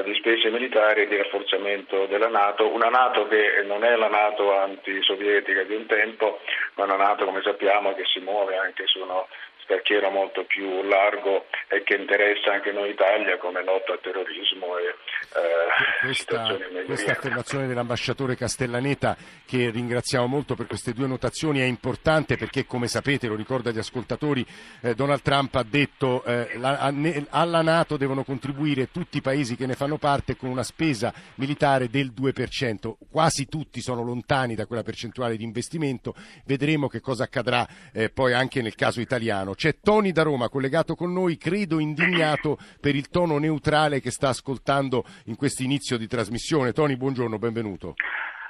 di 0.05 0.15
spese 0.15 0.51
militari 0.51 1.03
e 1.03 1.07
di 1.07 1.17
rafforzamento 1.17 2.07
della 2.07 2.29
Nato, 2.29 2.73
una 2.73 2.89
Nato 2.89 3.29
che 3.29 3.63
non 3.65 3.85
è 3.85 3.95
la 3.97 4.09
Nato 4.09 4.57
antisovietica 4.57 5.63
di 5.63 5.75
un 5.75 5.87
tempo, 5.87 6.41
ma 6.75 6.85
una 6.85 6.97
Nato 6.97 7.25
come 7.25 7.43
sappiamo 7.43 7.95
che 7.95 8.05
si 8.05 8.21
muove 8.21 8.57
anche 8.57 8.87
su 8.87 9.01
uno 9.01 9.29
scacchiere 9.67 10.09
molto 10.11 10.45
più 10.45 10.83
largo 10.83 11.47
e 11.69 11.83
che 11.83 11.97
interessa 11.97 12.53
anche 12.53 12.71
noi 12.71 12.91
Italia 12.91 13.37
come 13.39 13.63
lotta 13.65 13.93
al 13.93 14.01
terrorismo 14.01 14.79
e 14.79 14.95
eh, 15.35 16.07
questa, 16.07 16.57
questa 16.87 17.13
affermazione 17.13 17.67
dell'ambasciatore 17.67 18.37
Castellaneta 18.37 19.17
che 19.45 19.71
ringraziamo 19.71 20.27
molto 20.27 20.55
per 20.55 20.67
queste 20.67 20.93
due 20.93 21.09
notazioni 21.09 21.59
è 21.59 21.65
importante 21.65 22.37
perché 22.37 22.65
come 22.65 22.87
sapete, 22.87 23.27
lo 23.27 23.35
ricordo 23.35 23.69
agli 23.69 23.79
ascoltatori, 23.79 24.47
eh, 24.83 24.95
Donald 24.95 25.23
Trump 25.23 25.55
ha 25.57 25.65
detto 25.65 26.23
eh, 26.25 26.57
la, 26.59 26.93
alla 27.31 27.63
Nato 27.63 27.97
devono 27.97 28.23
contribuire 28.23 28.91
tutti 28.93 29.19
i 29.19 29.23
paesi 29.23 29.57
che 29.57 29.67
ne 29.67 29.75
fanno 29.75 29.99
parte 29.99 30.37
con 30.37 30.49
una 30.49 30.63
spesa 30.63 31.13
militare 31.35 31.89
del 31.89 32.13
2%, 32.17 32.95
quasi 33.11 33.49
tutti 33.49 33.81
sono 33.81 34.03
lontani 34.03 34.55
da 34.55 34.67
quella 34.67 34.85
percentuale 34.85 35.37
di 35.37 35.43
investimento, 35.43 36.15
vedremo 36.45 36.87
che 36.87 37.01
cosa 37.01 37.25
accadrà 37.25 37.67
eh, 37.93 38.11
poi 38.11 38.33
anche 38.33 38.63
nel 38.63 38.77
caso 38.77 39.01
italiano. 39.01 39.55
C'è 39.57 39.79
Tony 39.81 40.13
da 40.13 40.23
Roma 40.23 40.51
collegato 40.51 40.95
con 40.95 41.13
noi, 41.13 41.39
credo 41.39 41.79
indignato 41.79 42.59
per 42.79 42.95
il 42.95 43.09
tono 43.09 43.39
neutrale 43.39 44.01
che 44.01 44.11
sta 44.11 44.29
ascoltando 44.29 45.05
in 45.25 45.37
questo 45.37 45.63
inizio 45.63 45.97
di 45.97 46.07
trasmissione. 46.07 46.73
Tony, 46.73 46.97
buongiorno, 46.97 47.39
benvenuto. 47.39 47.95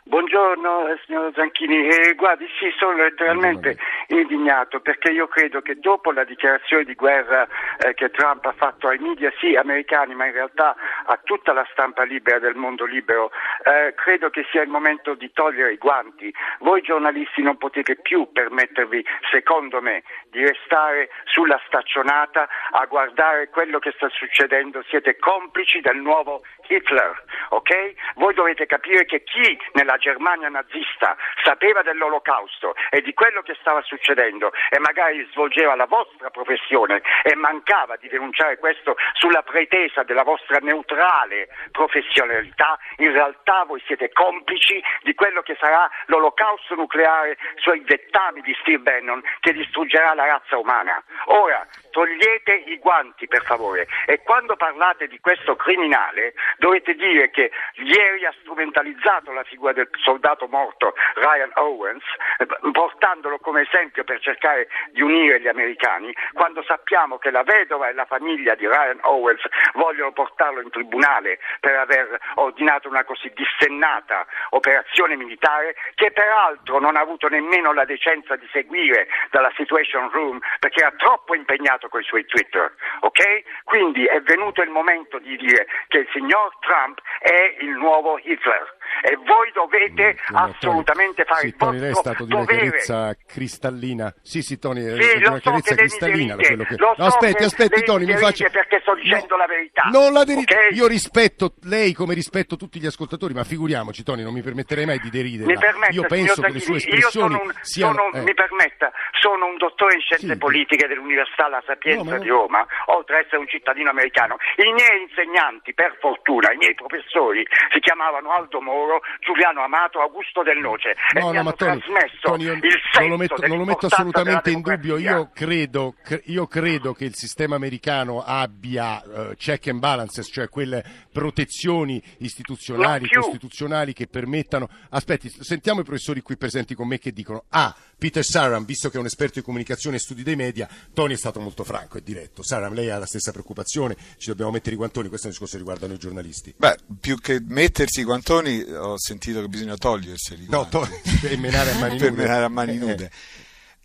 Buongiorno 0.09 0.87
eh, 0.87 1.01
signor 1.05 1.33
Zanchini, 1.35 1.89
eh, 1.89 2.15
guardi 2.15 2.47
sì, 2.61 2.73
sono 2.79 2.95
letteralmente 2.95 3.77
indignato 4.07 4.79
perché 4.79 5.11
io 5.11 5.27
credo 5.27 5.63
che 5.63 5.81
dopo 5.81 6.13
la 6.13 6.23
dichiarazione 6.23 6.85
di 6.85 6.95
guerra 6.95 7.45
eh, 7.79 7.93
che 7.95 8.11
Trump 8.11 8.45
ha 8.45 8.53
fatto 8.53 8.87
ai 8.87 8.99
media, 8.99 9.33
sì 9.41 9.57
americani, 9.57 10.15
ma 10.15 10.27
in 10.27 10.33
realtà 10.33 10.77
a 11.07 11.19
tutta 11.25 11.53
la 11.53 11.67
stampa 11.73 12.05
libera 12.05 12.39
del 12.39 12.55
mondo 12.55 12.85
libero, 12.85 13.33
eh, 13.65 13.95
credo 13.97 14.31
che 14.31 14.47
sia 14.53 14.63
il 14.63 14.69
momento 14.69 15.15
di 15.15 15.29
togliere 15.33 15.73
i 15.73 15.77
guanti. 15.77 16.33
Voi 16.61 16.83
giornalisti 16.83 17.43
non 17.43 17.57
potete 17.57 17.97
più 17.97 18.31
permettervi, 18.31 19.05
secondo 19.33 19.83
me, 19.83 20.05
di 20.31 20.41
restare 20.41 21.11
sulla 21.25 21.61
staccionata 21.67 22.47
a 22.71 22.87
guardare 22.87 23.49
quello 23.49 23.81
che 23.81 23.91
sta 23.97 24.09
succedendo, 24.11 24.85
siete 24.89 25.17
complici 25.17 25.81
del 25.81 25.97
nuovo 25.97 26.43
Hitler, 26.69 27.25
ok? 27.50 27.95
Voi 28.15 28.35
dovete 28.35 28.67
capire 28.67 29.05
che 29.05 29.23
chi 29.23 29.59
nella 29.73 29.97
Germania 29.97 30.49
nazista 30.49 31.17
sapeva 31.43 31.83
dell'olocausto 31.83 32.75
e 32.91 33.00
di 33.03 33.12
quello 33.15 33.43
che 33.43 33.57
stava 33.61 33.83
succedendo 33.83 34.53
e 34.71 34.79
magari 34.79 35.26
svolgeva 35.33 35.75
la 35.75 35.87
vostra 35.87 36.31
professione 36.31 37.03
e 37.23 37.35
mancava 37.35 37.97
di 37.97 38.09
denunciare 38.09 38.59
questo 38.59 38.97
sulla 39.12 39.43
pretesa 39.43 40.03
della 40.03 40.23
vostra 40.23 40.59
neutrale 40.61 41.49
professionalità, 41.71 42.79
in 42.97 43.12
realtà 43.12 43.65
voi 43.65 43.83
siete 43.87 44.11
complici 44.12 44.83
di 45.03 45.15
quello 45.15 45.43
che 45.43 45.57
sarà 45.59 45.88
l'olocausto 46.07 46.75
nucleare 46.75 47.37
sui 47.57 47.83
dettami 47.85 48.41
di 48.41 48.57
Steve 48.61 48.79
Bannon 48.79 49.23
che 49.41 49.53
distruggerà 49.53 50.15
la 50.15 50.26
razza 50.26 50.57
umana. 50.59 51.03
Ora, 51.26 51.67
togliete 51.91 52.65
i 52.67 52.79
guanti 52.79 53.26
per 53.26 53.43
favore 53.45 53.87
e 54.07 54.23
quando 54.23 54.57
parlate 54.57 55.07
di 55.07 55.19
questo 55.21 55.57
criminale 55.57 56.35
dovete 56.59 56.95
dire 56.95 57.31
che 57.37 57.50
ieri 57.75 58.25
ha 58.25 58.33
strumentalizzato 58.40 59.31
la 59.31 59.45
figura 59.45 59.75
del 59.75 59.90
soldato 60.02 60.47
morto 60.49 60.95
Ryan 61.16 61.50
Owens, 61.57 62.02
eh, 62.38 62.47
portandolo 62.73 63.38
come 63.40 63.61
esempio 63.61 64.05
per 64.05 64.21
cercare 64.21 64.69
di 64.93 65.02
unire 65.02 65.38
gli 65.38 65.47
americani, 65.47 66.14
quando 66.33 66.62
sappiamo 66.62 67.19
che 67.19 67.31
la 67.31 67.43
vedova 67.43 67.88
e 67.88 67.93
la 67.93 68.07
famiglia 68.07 68.55
di 68.55 68.66
Ryan 68.66 69.00
Owens 69.02 69.43
vogliono 69.75 70.12
portarlo 70.12 70.62
in 70.62 70.71
tribunale 70.71 71.38
per 71.61 71.76
aver 71.76 72.19
ordinato 72.37 72.88
una 72.88 73.05
così 73.05 73.31
dissennata 73.35 74.26
operazione 74.50 75.14
militare 75.16 75.75
che 75.95 76.12
peraltro 76.12 76.78
non 76.78 76.97
ha 76.97 77.00
avuto 77.00 77.28
nemmeno 77.28 77.75
la 77.75 77.85
decenza 77.85 78.37
di 78.37 78.49
seguire 78.50 79.09
dalla 79.28 79.52
Situation 79.57 80.09
Room 80.11 80.38
perché 80.59 80.81
era 80.81 80.93
troppo 80.97 81.35
impegnato 81.35 81.88
con 81.88 82.00
i 82.00 82.05
suoi 82.05 82.25
Twitter, 82.25 82.73
ok? 83.00 83.43
Quindi 83.64 84.07
è 84.07 84.23
venuto 84.23 84.62
il 84.62 84.71
momento 84.71 85.19
di 85.19 85.37
dire 85.37 85.66
che 85.88 85.99
il 85.99 86.09
signor 86.12 86.57
Trump 86.61 87.00
è 87.26 87.56
il 87.59 87.71
nuovo 87.71 88.18
Hitler 88.23 88.75
e 89.02 89.16
voi 89.16 89.50
dovete 89.52 90.16
mm, 90.33 90.37
assolutamente 90.37 91.25
fare 91.25 91.40
sì, 91.40 91.47
il 91.47 91.57
Tony, 91.57 91.78
lei 91.78 91.88
è 91.90 91.93
vostro 91.93 92.11
stato 92.12 92.25
di 92.26 92.33
una 92.35 92.45
dovere. 92.45 92.62
chiarezza 92.62 93.16
cristallina. 93.26 94.14
Sì, 94.23 94.43
sì, 94.43 94.59
Tony, 94.59 94.85
è 94.85 95.00
Sì, 95.02 95.16
di 95.19 95.21
lo 95.23 95.28
una 95.31 95.37
so 95.37 95.43
chiarezza 95.43 95.75
cristallina. 95.75 96.37
che... 96.37 96.55
lo 96.57 96.64
No, 96.76 96.95
so 96.97 97.02
aspetti, 97.05 97.45
aspetti, 97.45 97.83
Tony, 97.85 98.05
mi 98.07 98.16
faccia... 98.16 98.49
perché 98.50 98.81
sto 98.81 98.95
dicendo 98.95 99.37
la 99.37 99.47
verità. 99.47 99.83
Non 99.93 100.12
la 100.12 100.25
deri- 100.25 100.40
ok? 100.43 100.75
Io 100.76 100.87
rispetto 100.87 101.55
lei 101.62 101.93
come 101.93 102.14
rispetto 102.14 102.57
tutti 102.57 102.81
gli 102.81 102.87
ascoltatori, 102.87 103.35
ma 103.35 103.45
figuriamoci, 103.45 104.02
Tony, 104.02 104.23
non 104.23 104.33
mi 104.33 104.43
permetterei 104.43 104.85
mai 104.87 104.99
di 105.00 105.11
permetta, 105.57 105.93
Io 105.93 106.02
penso 106.07 106.43
che 106.43 106.50
le 106.52 106.61
sue 106.61 106.76
espressioni 106.76 107.35
sono 107.35 107.43
un, 107.43 107.52
siano... 107.61 107.95
sono, 107.95 108.12
eh. 108.14 108.21
mi 108.23 108.35
permetta, 108.35 108.93
sono 109.21 109.47
un 109.47 109.57
dottore 109.57 109.95
in 109.95 110.00
scienze 110.00 110.33
Sì. 110.33 110.38
politiche 110.38 110.87
dell'Università 110.87 111.49
La 111.49 111.62
Sapienza 111.66 112.05
No, 112.05 112.11
ma- 112.11 112.19
di 112.19 112.28
Roma, 112.28 112.66
oltre 112.87 113.19
ad 113.19 113.25
essere 113.25 113.38
un 113.38 113.49
cittadino 113.49 113.90
americano. 113.90 114.37
I 114.57 114.73
miei 114.73 115.02
insegnanti, 115.02 115.75
per 115.75 115.97
fortuna, 116.00 116.52
i 116.52 116.57
miei 116.57 116.75
professori 116.75 117.47
si 117.73 117.81
chiamavano 117.81 118.31
Aldo 118.33 118.61
Moro, 118.61 118.75
Giuliano 119.21 119.62
Amato, 119.62 120.00
Augusto 120.00 120.42
Del 120.42 120.59
Noce 120.59 120.95
No, 121.14 121.33
no, 121.33 121.42
ma 121.42 121.52
Tony, 121.52 121.80
Tony, 122.21 122.45
io 122.45 122.52
il 122.52 122.61
non 123.00 123.09
lo 123.09 123.16
metto, 123.16 123.46
non 123.46 123.59
lo 123.59 123.64
metto 123.64 123.87
assolutamente 123.87 124.51
in 124.51 124.61
dubbio. 124.61 124.96
Io 124.98 125.31
credo, 125.33 125.94
cre- 126.03 126.22
io 126.27 126.46
credo 126.46 126.92
che 126.92 127.05
il 127.05 127.14
sistema 127.14 127.57
americano 127.57 128.22
abbia 128.22 129.03
eh, 129.03 129.37
check 129.37 129.68
and 129.68 129.79
balances, 129.79 130.29
cioè 130.31 130.48
quelle 130.48 130.85
protezioni 131.12 132.03
istituzionali, 132.18 133.09
costituzionali 133.09 133.92
che 133.92 134.07
permettano. 134.07 134.68
Aspetti, 134.90 135.29
sentiamo 135.29 135.81
i 135.81 135.85
professori 135.85 136.20
qui 136.20 136.37
presenti 136.37 136.74
con 136.74 136.88
me 136.88 136.98
che 136.98 137.12
dicono: 137.12 137.44
Ah, 137.51 137.74
Peter 137.98 138.24
Saram, 138.24 138.64
visto 138.64 138.90
che 138.90 138.96
è 138.96 139.01
un 139.01 139.07
esperto 139.07 139.38
di 139.38 139.44
comunicazione 139.44 139.96
e 139.96 140.01
studi 140.01 140.22
dei 140.22 140.37
media, 140.37 140.68
Tony 140.92 141.14
è 141.14 141.16
stato 141.16 141.40
molto 141.40 141.64
franco 141.64 141.98
e 141.98 142.03
diretto. 142.03 142.42
Saram, 142.42 142.74
lei 142.74 142.90
ha 142.90 142.98
la 142.98 143.07
stessa 143.07 143.33
preoccupazione, 143.33 143.96
ci 144.18 144.29
dobbiamo 144.29 144.51
mettere 144.51 144.74
i 144.74 144.79
guantoni, 144.79 145.09
questo 145.09 145.29
è 145.29 145.31
un 145.31 145.33
discorso 145.33 145.57
che 145.57 145.62
riguarda 145.62 145.87
noi 145.87 145.98
giornalisti. 145.98 146.55
Beh, 146.57 146.77
più 147.01 147.18
che 147.18 147.40
mettersi 147.42 148.01
i 148.01 148.05
guantoni, 148.05 148.64
ho 148.74 148.98
sentito 148.98 149.40
che 149.40 149.48
bisogna 149.48 149.76
toglierseli. 149.76 150.46
No, 150.48 150.66
to- 150.68 150.88
e 151.29 151.37
menare 151.37 151.70
a 151.72 151.79
mani 151.79 151.98
per 151.98 152.11
nude. 152.11 152.22
menare 152.22 152.44
a 152.44 152.48
mani 152.48 152.72
Eh, 152.72 152.79
nude. 152.79 153.11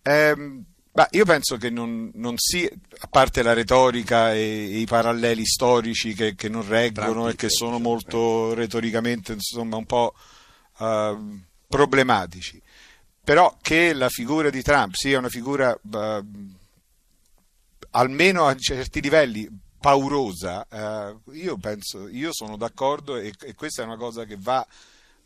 Ehm, 0.03 0.63
io 1.11 1.25
penso 1.25 1.55
che 1.57 1.69
non, 1.69 2.11
non 2.15 2.33
sia, 2.37 2.69
a 2.99 3.07
parte 3.07 3.41
la 3.43 3.53
retorica 3.53 4.33
e, 4.33 4.39
e 4.39 4.77
i 4.79 4.85
paralleli 4.85 5.45
storici 5.45 6.13
che, 6.13 6.35
che 6.35 6.49
non 6.49 6.67
reggono 6.67 7.29
e 7.29 7.35
che 7.35 7.49
sono 7.49 7.79
molto 7.79 8.53
retoricamente 8.53 9.31
insomma, 9.33 9.77
un 9.77 9.85
po' 9.85 10.13
eh, 10.79 11.17
problematici, 11.67 12.61
però 13.23 13.55
che 13.61 13.93
la 13.93 14.09
figura 14.09 14.49
di 14.49 14.61
Trump 14.61 14.93
sia 14.95 15.17
una 15.17 15.29
figura 15.29 15.73
eh, 15.93 16.23
almeno 17.91 18.45
a 18.45 18.55
certi 18.55 19.01
livelli 19.01 19.47
paurosa, 19.81 20.67
eh, 20.69 21.17
io 21.33 21.57
penso, 21.57 22.07
io 22.07 22.29
sono 22.31 22.55
d'accordo 22.55 23.17
e, 23.17 23.33
e 23.41 23.55
questa 23.55 23.81
è 23.81 23.85
una 23.85 23.97
cosa 23.97 24.25
che 24.25 24.37
va 24.37 24.65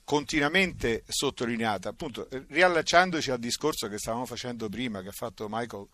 continuamente 0.06 1.04
sottolineata. 1.06 1.90
Appunto, 1.90 2.30
eh, 2.30 2.46
riallacciandoci 2.48 3.32
al 3.32 3.40
discorso 3.40 3.90
che 3.90 3.98
stavamo 3.98 4.26
facendo 4.26 4.70
prima, 4.70 5.02
che 5.02 5.10
ha 5.10 5.14
fatto 5.14 5.48
Michael 5.50 5.88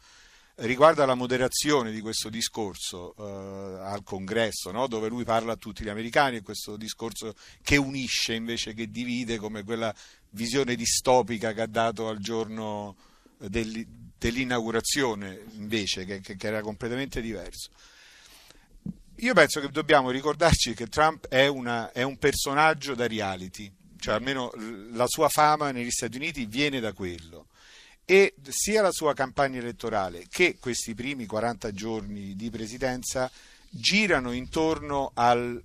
riguardo 0.56 1.02
alla 1.02 1.16
moderazione 1.16 1.92
di 1.92 2.02
questo 2.02 2.30
discorso 2.30 3.16
eh, 3.18 3.80
al 3.82 4.04
congresso, 4.04 4.70
no? 4.70 4.86
dove 4.86 5.08
lui 5.08 5.24
parla 5.24 5.54
a 5.54 5.58
tutti 5.58 5.84
gli 5.84 5.90
americani, 5.90 6.38
e 6.38 6.42
questo 6.44 6.78
discorso 6.78 7.34
che 7.64 7.78
unisce 7.78 8.36
invece 8.36 8.76
che 8.76 8.92
divide, 8.92 9.38
come 9.38 9.64
quella 9.64 9.92
visione 10.32 10.76
distopica 10.76 11.54
che 11.54 11.62
ha 11.62 11.68
dato 11.68 12.10
al 12.10 12.20
giorno 12.20 12.96
dell'i- 13.38 13.88
dell'inaugurazione, 14.16 15.46
invece, 15.54 16.06
che- 16.06 16.22
che 16.22 16.48
era 16.48 16.62
completamente 16.62 17.22
diverso. 17.22 17.72
Io 19.22 19.36
penso 19.36 19.60
che 19.60 19.70
dobbiamo 19.70 20.10
ricordarci 20.10 20.74
che 20.74 20.88
Trump 20.88 21.28
è, 21.28 21.46
una- 21.46 21.92
è 21.92 22.02
un 22.02 22.18
personaggio 22.18 22.96
da 22.96 23.06
reality, 23.06 23.72
cioè 24.00 24.16
almeno 24.16 24.52
la 24.94 25.06
sua 25.06 25.30
fama 25.30 25.70
negli 25.70 25.92
Stati 25.92 26.18
Uniti 26.18 26.48
viene 26.48 26.80
da 26.80 26.92
quello. 26.92 27.46
E 28.04 28.34
sia 28.50 28.82
la 28.82 28.92
sua 28.92 29.14
campagna 29.14 29.60
elettorale 29.60 30.26
che 30.28 30.58
questi 30.60 30.96
primi 30.96 31.28
40 31.28 31.72
giorni 31.72 32.36
di 32.36 32.50
presidenza 32.50 33.30
girano 33.70 34.32
intorno 34.32 35.12
al, 35.14 35.64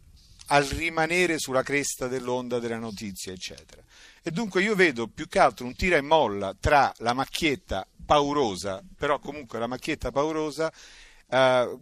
al 0.48 0.64
rimanere 0.64 1.38
sulla 1.38 1.62
cresta 1.62 2.08
dell'onda 2.08 2.58
della 2.58 2.76
notizia, 2.76 3.32
eccetera. 3.32 3.82
E 4.22 4.30
dunque 4.32 4.62
io 4.62 4.74
vedo 4.74 5.08
più 5.08 5.28
che 5.28 5.38
altro 5.38 5.64
un 5.64 5.74
tira 5.74 5.96
e 5.96 6.02
molla 6.02 6.54
tra 6.60 6.92
la 6.98 7.14
macchietta 7.14 7.86
paurosa, 8.04 8.82
però 8.98 9.18
comunque 9.18 9.58
la 9.58 9.66
macchietta 9.66 10.10
paurosa, 10.12 10.70
eh, 11.30 11.78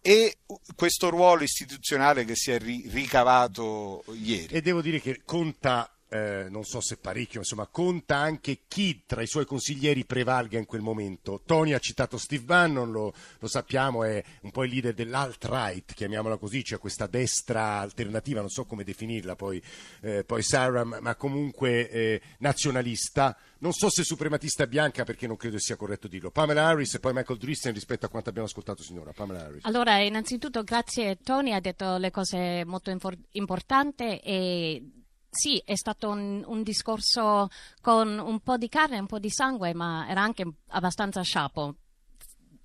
e 0.00 0.38
questo 0.74 1.10
ruolo 1.10 1.42
istituzionale 1.42 2.24
che 2.24 2.34
si 2.34 2.50
è 2.50 2.58
ri- 2.58 2.88
ricavato 2.88 4.04
ieri. 4.12 4.54
E 4.54 4.60
devo 4.60 4.80
dire 4.80 5.00
che 5.00 5.22
conta 5.24 5.90
eh, 6.10 6.46
non 6.50 6.64
so 6.64 6.80
se 6.80 6.96
parecchio, 6.96 7.38
insomma, 7.38 7.66
conta 7.66 8.16
anche 8.16 8.62
chi 8.66 9.04
tra 9.06 9.22
i 9.22 9.28
suoi 9.28 9.46
consiglieri 9.46 10.04
prevalga 10.04 10.58
in 10.58 10.66
quel 10.66 10.80
momento. 10.80 11.40
Tony 11.46 11.72
ha 11.72 11.78
citato 11.78 12.18
Steve 12.18 12.42
Bannon, 12.42 12.90
lo, 12.90 13.14
lo 13.38 13.46
sappiamo, 13.46 14.02
è 14.02 14.22
un 14.42 14.50
po' 14.50 14.64
il 14.64 14.72
leader 14.72 14.92
dell'alt-right, 14.92 15.94
chiamiamola 15.94 16.36
così, 16.36 16.64
cioè 16.64 16.80
questa 16.80 17.06
destra 17.06 17.78
alternativa, 17.78 18.40
non 18.40 18.50
so 18.50 18.64
come 18.64 18.82
definirla 18.82 19.36
poi, 19.36 19.62
eh, 20.00 20.24
poi 20.24 20.42
Sarah, 20.42 20.82
ma 20.84 21.14
comunque 21.14 21.88
eh, 21.88 22.20
nazionalista. 22.38 23.36
Non 23.58 23.72
so 23.72 23.90
se 23.90 24.02
suprematista 24.02 24.66
bianca 24.66 25.04
perché 25.04 25.26
non 25.26 25.36
credo 25.36 25.58
sia 25.58 25.76
corretto 25.76 26.08
dirlo. 26.08 26.30
Pamela 26.30 26.66
Harris 26.66 26.94
e 26.94 26.98
poi 26.98 27.12
Michael 27.12 27.38
Drissen 27.38 27.74
rispetto 27.74 28.06
a 28.06 28.08
quanto 28.08 28.30
abbiamo 28.30 28.48
ascoltato 28.48 28.82
signora. 28.82 29.12
Pamela 29.12 29.44
Harris. 29.44 29.64
Allora, 29.66 29.98
innanzitutto 29.98 30.64
grazie 30.64 31.18
Tony, 31.22 31.52
ha 31.52 31.60
detto 31.60 31.98
le 31.98 32.10
cose 32.10 32.64
molto 32.64 32.90
infor- 32.90 33.18
importanti 33.32 34.16
e 34.16 34.82
sì, 35.30 35.62
è 35.64 35.76
stato 35.76 36.08
un, 36.08 36.42
un, 36.44 36.62
discorso 36.64 37.48
con 37.80 38.18
un 38.18 38.40
po' 38.40 38.56
di 38.56 38.68
carne, 38.68 38.98
un 38.98 39.06
po' 39.06 39.20
di 39.20 39.30
sangue, 39.30 39.72
ma 39.74 40.06
era 40.08 40.22
anche 40.22 40.44
abbastanza 40.68 41.22
sciapo, 41.22 41.76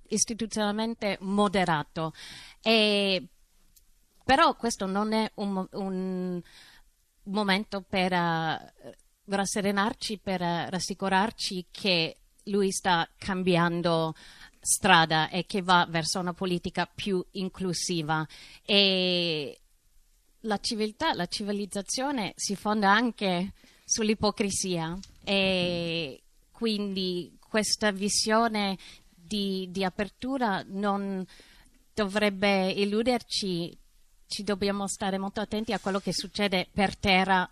istituzionalmente 0.08 1.18
moderato. 1.22 2.12
E, 2.62 3.28
però 4.24 4.56
questo 4.56 4.88
non 4.88 5.14
è 5.14 5.32
un, 5.36 5.68
un 5.74 6.42
momento 7.26 7.82
per 7.82 8.12
uh, 8.12 8.94
rasserenarci, 9.26 10.18
per 10.18 10.42
uh, 10.42 10.70
rassicurarci 10.70 11.68
che 11.70 12.18
lui 12.46 12.72
sta 12.72 13.08
cambiando 13.16 14.16
strada 14.60 15.30
e 15.30 15.46
che 15.46 15.62
va 15.62 15.86
verso 15.88 16.20
una 16.20 16.34
politica 16.34 16.88
più 16.88 17.24
inclusiva. 17.34 18.28
E 18.64 19.60
la 20.46 20.60
civiltà, 20.60 21.14
la 21.14 21.28
civilizzazione 21.28 22.34
si 22.36 22.56
fonda 22.56 22.92
anche 22.92 23.54
sull'ipocrisia 23.84 24.98
e 25.24 26.22
quindi 26.52 27.38
questa 27.48 27.92
visione 27.92 28.78
di, 29.14 29.68
di 29.70 29.84
apertura 29.84 30.64
non 30.68 31.26
dovrebbe 31.94 32.70
illuderci, 32.72 33.78
ci 34.28 34.44
dobbiamo 34.44 34.88
stare 34.88 35.18
molto 35.18 35.42
attenti 35.42 35.72
a 35.74 35.80
quello 35.80 36.00
che 36.00 36.14
succede 36.14 36.68
per 36.72 36.96
terra 36.98 37.50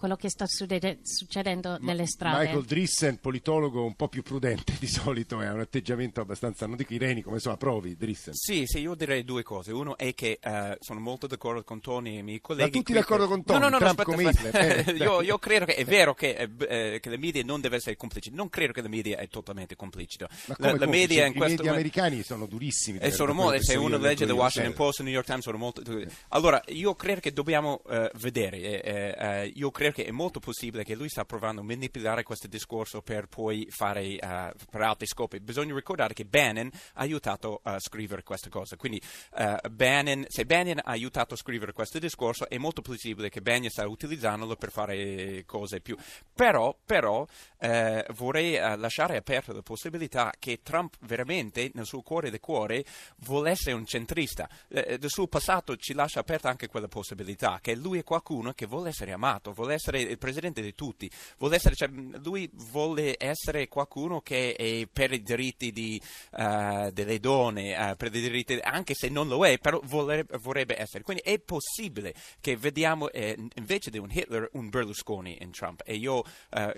quello 0.00 0.16
che 0.16 0.30
sta 0.30 0.46
succedendo 0.46 1.76
nelle 1.78 2.06
strade. 2.06 2.44
Michael 2.44 2.64
Drissen, 2.64 3.18
politologo 3.20 3.84
un 3.84 3.94
po' 3.94 4.08
più 4.08 4.22
prudente 4.22 4.74
di 4.80 4.86
solito, 4.86 5.38
ha 5.40 5.52
un 5.52 5.60
atteggiamento 5.60 6.22
abbastanza, 6.22 6.66
non 6.66 6.76
dico 6.76 6.94
irenico, 6.94 7.28
ma 7.28 7.34
insomma 7.34 7.58
provi, 7.58 7.94
Drissen. 7.96 8.32
Sì, 8.32 8.64
sì, 8.64 8.78
io 8.78 8.94
direi 8.94 9.24
due 9.24 9.42
cose. 9.42 9.72
Uno 9.72 9.98
è 9.98 10.14
che 10.14 10.38
uh, 10.42 10.74
sono 10.80 11.00
molto 11.00 11.26
d'accordo 11.26 11.62
con 11.64 11.82
Tony 11.82 12.16
e 12.16 12.20
i 12.20 12.22
miei 12.22 12.40
colleghi. 12.40 12.70
Ma 12.70 12.76
tutti 12.78 12.92
d'accordo 12.94 13.28
con 13.28 13.44
Tony? 13.44 13.58
No, 13.58 13.68
no, 13.68 13.72
no, 13.72 13.78
Trump 13.78 13.98
aspetta, 13.98 14.16
come 14.16 14.30
Hitler? 14.30 14.88
Eh, 14.88 14.92
io, 15.04 15.20
io, 15.20 15.38
credo 15.38 15.66
che 15.66 15.74
è 15.74 15.84
vero 15.84 16.14
che, 16.14 16.30
eh, 16.30 16.94
eh, 16.94 17.00
che 17.00 17.10
la 17.10 17.18
media 17.18 17.44
non 17.44 17.60
deve 17.60 17.76
essere 17.76 17.94
complicita. 17.96 18.34
Non 18.34 18.48
credo 18.48 18.72
che 18.72 18.80
la 18.80 18.88
media 18.88 19.18
è 19.18 19.28
totalmente 19.28 19.76
complicita. 19.76 20.30
Ma 20.46 20.56
come 20.56 20.72
la, 20.72 20.78
la 20.78 20.86
media 20.86 21.26
in 21.26 21.32
I 21.32 21.36
questo 21.36 21.56
media 21.56 21.72
americani 21.72 22.22
sono 22.22 22.46
durissimi. 22.46 23.00
E 23.00 23.10
sono 23.10 23.34
molto, 23.34 23.62
se 23.62 23.76
uno 23.76 23.98
legge 23.98 24.24
The 24.24 24.32
Washington 24.32 24.72
Post 24.72 25.00
e 25.00 25.02
New 25.02 25.12
York 25.12 25.26
Times 25.26 25.44
sono 25.44 25.58
molto... 25.58 25.82
Allora, 26.28 26.62
io 26.68 26.94
credo 26.94 27.20
che 27.20 27.34
dobbiamo 27.34 27.82
uh, 27.84 28.08
vedere, 28.14 29.44
uh, 29.44 29.58
io 29.58 29.70
credo 29.70 29.89
che 29.92 30.04
è 30.04 30.10
molto 30.10 30.40
possibile 30.40 30.84
che 30.84 30.94
lui 30.94 31.08
sta 31.08 31.24
provando 31.24 31.60
a 31.60 31.64
manipolare 31.64 32.22
questo 32.22 32.46
discorso 32.46 33.02
per 33.02 33.26
poi 33.26 33.66
fare 33.70 34.14
uh, 34.14 34.66
per 34.70 34.80
altri 34.82 35.06
scopi. 35.06 35.40
Bisogna 35.40 35.74
ricordare 35.74 36.14
che 36.14 36.24
Bannon 36.24 36.70
ha 36.94 37.00
aiutato 37.00 37.60
a 37.62 37.78
scrivere 37.78 38.22
questa 38.22 38.48
cosa. 38.48 38.76
Quindi 38.76 39.00
uh, 39.32 39.68
Bannon, 39.70 40.24
se 40.28 40.44
Bannon 40.46 40.78
ha 40.78 40.90
aiutato 40.90 41.34
a 41.34 41.36
scrivere 41.36 41.72
questo 41.72 41.98
discorso, 41.98 42.48
è 42.48 42.58
molto 42.58 42.82
possibile 42.82 43.28
che 43.28 43.40
Bannon 43.40 43.70
sta 43.70 43.86
utilizzandolo 43.86 44.56
per 44.56 44.70
fare 44.70 45.44
cose 45.46 45.80
più. 45.80 45.96
Però, 46.34 46.76
però 46.84 47.20
uh, 47.22 48.12
vorrei 48.12 48.52
lasciare 48.76 49.16
aperta 49.16 49.52
la 49.52 49.62
possibilità 49.62 50.32
che 50.38 50.60
Trump 50.62 50.96
veramente 51.00 51.70
nel 51.74 51.86
suo 51.86 52.02
cuore 52.02 52.30
del 52.30 52.40
cuore 52.40 52.84
vuole 53.18 53.50
essere 53.50 53.74
un 53.74 53.86
centrista. 53.86 54.48
il 54.68 54.98
suo 55.06 55.26
passato 55.26 55.76
ci 55.76 55.94
lascia 55.94 56.20
aperta 56.20 56.48
anche 56.48 56.68
quella 56.68 56.88
possibilità 56.88 57.58
che 57.60 57.74
lui 57.74 57.98
è 57.98 58.04
qualcuno 58.04 58.52
che 58.52 58.66
vuole 58.66 58.90
essere 58.90 59.12
amato, 59.12 59.52
vuole 59.52 59.74
essere 59.80 60.02
il 60.02 60.18
presidente 60.18 60.60
di 60.60 60.74
tutti. 60.74 61.10
Vuole 61.38 61.56
essere, 61.56 61.74
cioè, 61.74 61.88
lui 61.88 62.48
vuole 62.52 63.16
essere 63.18 63.66
qualcuno 63.68 64.20
che 64.20 64.54
è 64.54 64.86
per 64.92 65.12
i 65.12 65.22
diritti 65.22 65.72
di, 65.72 66.00
uh, 66.32 66.90
delle 66.90 67.18
donne, 67.18 67.74
uh, 67.76 67.96
per 67.96 68.14
i 68.14 68.20
diritti, 68.20 68.58
anche 68.62 68.94
se 68.94 69.08
non 69.08 69.26
lo 69.26 69.44
è, 69.46 69.58
però 69.58 69.80
vorrebbe, 69.84 70.36
vorrebbe 70.38 70.78
essere. 70.78 71.02
Quindi 71.02 71.22
è 71.24 71.38
possibile 71.38 72.14
che 72.40 72.56
vediamo 72.56 73.10
eh, 73.10 73.36
invece 73.54 73.90
di 73.90 73.98
un 73.98 74.10
Hitler 74.10 74.48
un 74.52 74.68
Berlusconi 74.68 75.38
in 75.40 75.50
Trump 75.50 75.82
e 75.84 75.94
io 75.94 76.18
uh, 76.18 76.24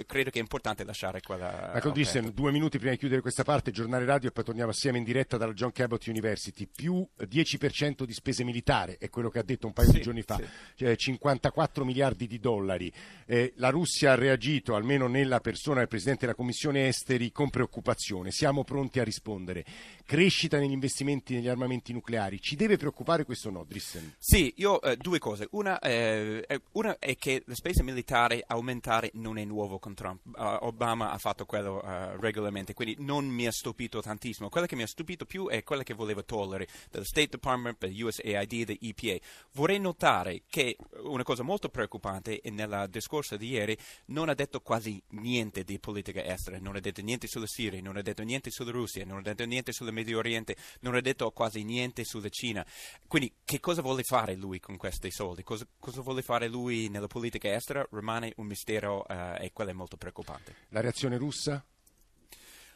credo 0.07 0.31
che 0.31 0.39
è 0.39 0.43
importante 0.43 0.85
lasciare 0.85 1.21
quella... 1.21 1.73
Michael 1.75 1.93
Dissen, 1.93 2.31
due 2.33 2.53
minuti 2.53 2.79
prima 2.79 2.93
di 2.93 2.99
chiudere 2.99 3.21
questa 3.21 3.43
parte, 3.43 3.73
giornale 3.73 4.05
radio 4.05 4.29
e 4.29 4.33
poi 4.33 4.45
torniamo 4.45 4.71
assieme 4.71 4.99
in 4.99 5.05
diretta 5.05 5.37
dalla 5.37 5.53
John 5.53 5.73
Cabot 5.73 6.07
University. 6.07 6.69
Più 6.73 7.07
10% 7.19 8.05
di 8.05 8.13
spese 8.13 8.45
militari, 8.45 8.97
è 8.99 9.11
quello 9.11 9.29
che 9.29 9.41
ha 9.41 9.43
detto 9.43 9.67
un 9.67 9.73
paio 9.73 9.89
sì, 9.89 9.97
di 9.97 10.03
giorni 10.03 10.23
fa, 10.23 10.37
sì. 10.37 10.45
cioè 10.77 10.95
54 10.95 11.85
miliardi 11.85 12.27
di 12.27 12.39
dollari. 12.39 12.92
Eh, 13.27 13.53
la 13.57 13.71
Russia 13.71 14.13
ha 14.13 14.15
reagito, 14.15 14.75
almeno 14.75 15.07
nella 15.07 15.41
persona 15.41 15.79
del 15.79 15.89
Presidente 15.89 16.27
della 16.27 16.37
Commissione 16.37 16.89
Esteri, 16.89 17.33
con 17.33 17.51
preoccupazione. 17.51 18.31
Siamo 18.31 18.65
pronti 18.65 19.01
a 19.01 19.05
rispondere. 19.05 19.65
Crescita 20.05 20.59
negli 20.59 20.73
investimenti 20.73 21.35
negli 21.35 21.49
armamenti 21.49 21.93
nucleari. 21.93 22.41
Ci 22.41 22.57
deve 22.57 22.77
preoccupare 22.77 23.25
questo 23.25 23.51
no, 23.51 23.65
Drissen? 23.65 24.17
Sì, 24.19 24.53
io 24.57 24.81
eh, 24.83 24.97
due 24.97 25.19
cose. 25.19 25.49
Una, 25.53 25.79
eh, 25.79 26.45
una, 26.73 26.99
è 26.99 27.17
che 27.17 27.43
le 27.47 27.55
spese 27.55 27.83
militari 27.83 28.43
aumentare 28.47 29.11
non 29.15 29.39
è 29.39 29.45
nuovo 29.45 29.79
con 29.79 29.95
Trump. 29.95 30.21
Uh, 30.27 30.67
Obama 30.67 31.11
ha 31.11 31.19
fatto 31.19 31.47
quello 31.47 31.77
uh, 31.77 32.21
regolarmente, 32.21 32.75
quindi 32.75 32.97
non 32.99 33.27
mi 33.27 33.47
ha 33.47 33.53
stupito 33.53 34.03
tantissimo. 34.03 34.49
Quella 34.49 34.67
che 34.67 34.77
mi 34.77 34.83
ha 34.83 34.87
stupito 34.87 35.25
più 35.25 35.49
è 35.49 35.63
quella 35.63 35.83
che 35.83 35.95
voleva 35.95 36.23
togliere 36.23 36.67
dallo 36.91 37.05
State 37.05 37.29
Department, 37.29 37.79
per 37.79 37.91
USAID, 37.91 38.65
da 38.65 38.75
EPA. 38.79 39.25
Vorrei 39.53 39.79
notare 39.79 40.43
che 40.49 40.77
una 41.05 41.23
cosa 41.23 41.43
molto 41.43 41.69
preoccupante 41.69 42.41
discorso 42.87 43.37
di 43.37 43.49
ieri 43.49 43.77
non 44.07 44.29
ha 44.29 44.35
detto 44.35 44.61
quasi 44.61 45.03
niente 45.11 45.65
di 45.65 45.79
politica 45.79 46.25
estera, 46.25 46.59
non 46.59 46.77
ha 46.77 46.81
detto 46.81 47.01
niente 47.03 47.27
sulla 47.27 47.47
Siria, 47.47 47.81
non 47.81 47.97
ha 47.97 48.03
detto 48.03 48.23
niente 48.23 48.51
sulla 48.51 48.71
Russia, 48.71 49.05
non 49.05 49.19
ha 49.19 49.23
detto 49.23 49.45
niente 49.45 49.73
sul 49.73 49.93
Medio 49.93 50.19
Oriente, 50.19 50.57
non 50.81 50.95
ha 50.95 51.01
detto 51.01 51.31
quasi 51.31 51.65
niente 51.65 52.05
sulla 52.05 52.29
Cina. 52.29 52.65
Quindi 53.07 53.35
che 53.45 53.61
cosa 53.61 53.83
vuole 53.83 54.03
fare 54.03 54.35
lui 54.35 54.61
con 54.61 54.77
questi 54.77 55.11
soldi? 55.11 55.43
Cosa, 55.43 55.67
cosa 55.79 56.01
vuole 56.01 56.23
fare 56.23 56.49
lui 56.49 56.89
nella 56.89 57.07
politica 57.07 57.53
estera? 57.53 57.87
Rimane 57.91 58.33
un 58.37 58.47
mistero 58.47 59.05
uh, 59.09 59.35
e 59.39 59.51
quello 59.53 59.71
è 59.71 59.75
molto 59.75 59.97
preoccupante. 59.97 60.55
La 60.69 60.81
reazione 60.81 61.17
russa? 61.17 61.65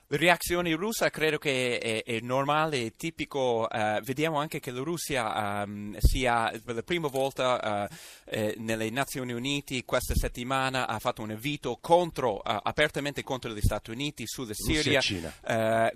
Reazione 0.08 0.72
russa 0.76 1.10
credo 1.10 1.36
che 1.36 1.78
è, 1.78 2.04
è 2.04 2.20
normale, 2.20 2.86
è 2.86 2.92
tipico. 2.96 3.66
Uh, 3.68 4.00
vediamo 4.02 4.38
anche 4.38 4.60
che 4.60 4.70
la 4.70 4.82
Russia 4.82 5.64
um, 5.64 5.96
sia 5.98 6.52
per 6.64 6.76
la 6.76 6.82
prima 6.82 7.08
volta 7.08 7.88
uh, 7.90 7.94
eh, 8.24 8.54
nelle 8.58 8.88
Nazioni 8.90 9.32
Unite 9.32 9.84
questa 9.84 10.14
settimana 10.14 10.86
ha 10.86 11.00
fatto 11.00 11.22
un 11.22 11.30
invito 11.30 11.78
contro, 11.80 12.36
uh, 12.36 12.40
apertamente 12.44 13.24
contro 13.24 13.50
gli 13.50 13.60
Stati 13.60 13.90
Uniti 13.90 14.22
sulla 14.26 14.54
Siria. 14.54 15.00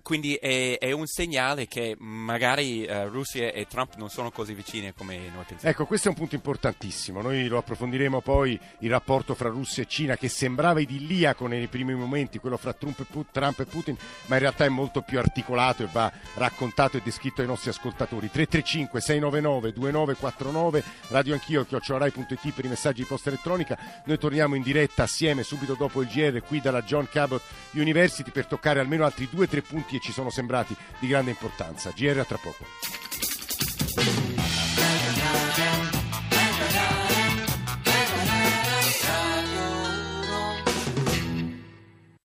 quindi 0.02 0.34
è, 0.34 0.78
è, 0.78 0.90
un 0.90 1.06
segnale 1.06 1.68
che 1.68 1.94
magari 1.96 2.86
Russia 3.04 3.52
e 3.52 3.66
Trump 3.68 3.94
non 3.94 4.08
sono 4.08 4.32
così 4.32 4.54
vicine 4.54 4.92
come 4.92 5.18
noi 5.32 5.44
pensiamo. 5.46 5.72
Ecco, 5.72 5.86
questo 5.86 6.08
è 6.08 6.10
un 6.10 6.16
punto 6.16 6.34
importantissimo. 6.34 7.22
Noi 7.22 7.46
lo 7.46 7.58
approfondiremo 7.58 8.20
poi 8.22 8.58
il 8.80 8.90
rapporto 8.90 9.36
fra 9.36 9.48
Russia 9.48 9.84
e 9.84 9.86
Cina 9.86 10.16
che 10.16 10.28
sembrava 10.28 10.80
idilliaco 10.80 11.46
nei 11.46 11.68
primi 11.68 11.94
momenti, 11.94 12.38
quello 12.38 12.56
fra 12.56 12.70
e, 12.70 13.06
Trump 13.30 13.60
e 13.60 13.64
Putin 13.66 13.98
ma 14.26 14.36
in 14.36 14.40
realtà 14.42 14.64
è 14.64 14.68
molto 14.68 15.02
più 15.02 15.18
articolato 15.18 15.82
e 15.82 15.88
va 15.90 16.10
raccontato 16.34 16.96
e 16.96 17.02
descritto 17.02 17.40
ai 17.40 17.46
nostri 17.46 17.70
ascoltatori. 17.70 18.30
335 18.30 19.00
699 19.00 19.72
2949 19.72 20.84
radio 21.08 21.34
anch'io 21.34 21.64
chiocciorai.it 21.64 22.52
per 22.52 22.64
i 22.64 22.68
messaggi 22.68 23.02
di 23.02 23.08
posta 23.08 23.28
elettronica. 23.28 23.78
Noi 24.04 24.18
torniamo 24.18 24.54
in 24.54 24.62
diretta 24.62 25.02
assieme 25.04 25.42
subito 25.42 25.74
dopo 25.74 26.02
il 26.02 26.08
GR 26.08 26.40
qui 26.42 26.60
dalla 26.60 26.82
John 26.82 27.08
Cabot 27.10 27.42
University 27.72 28.30
per 28.30 28.46
toccare 28.46 28.80
almeno 28.80 29.04
altri 29.04 29.28
due 29.30 29.44
o 29.44 29.48
tre 29.48 29.62
punti 29.62 29.98
che 29.98 30.04
ci 30.04 30.12
sono 30.12 30.30
sembrati 30.30 30.76
di 30.98 31.06
grande 31.06 31.30
importanza. 31.30 31.92
GR 31.94 32.18
a 32.18 32.24
tra 32.24 32.38
poco. 32.38 32.66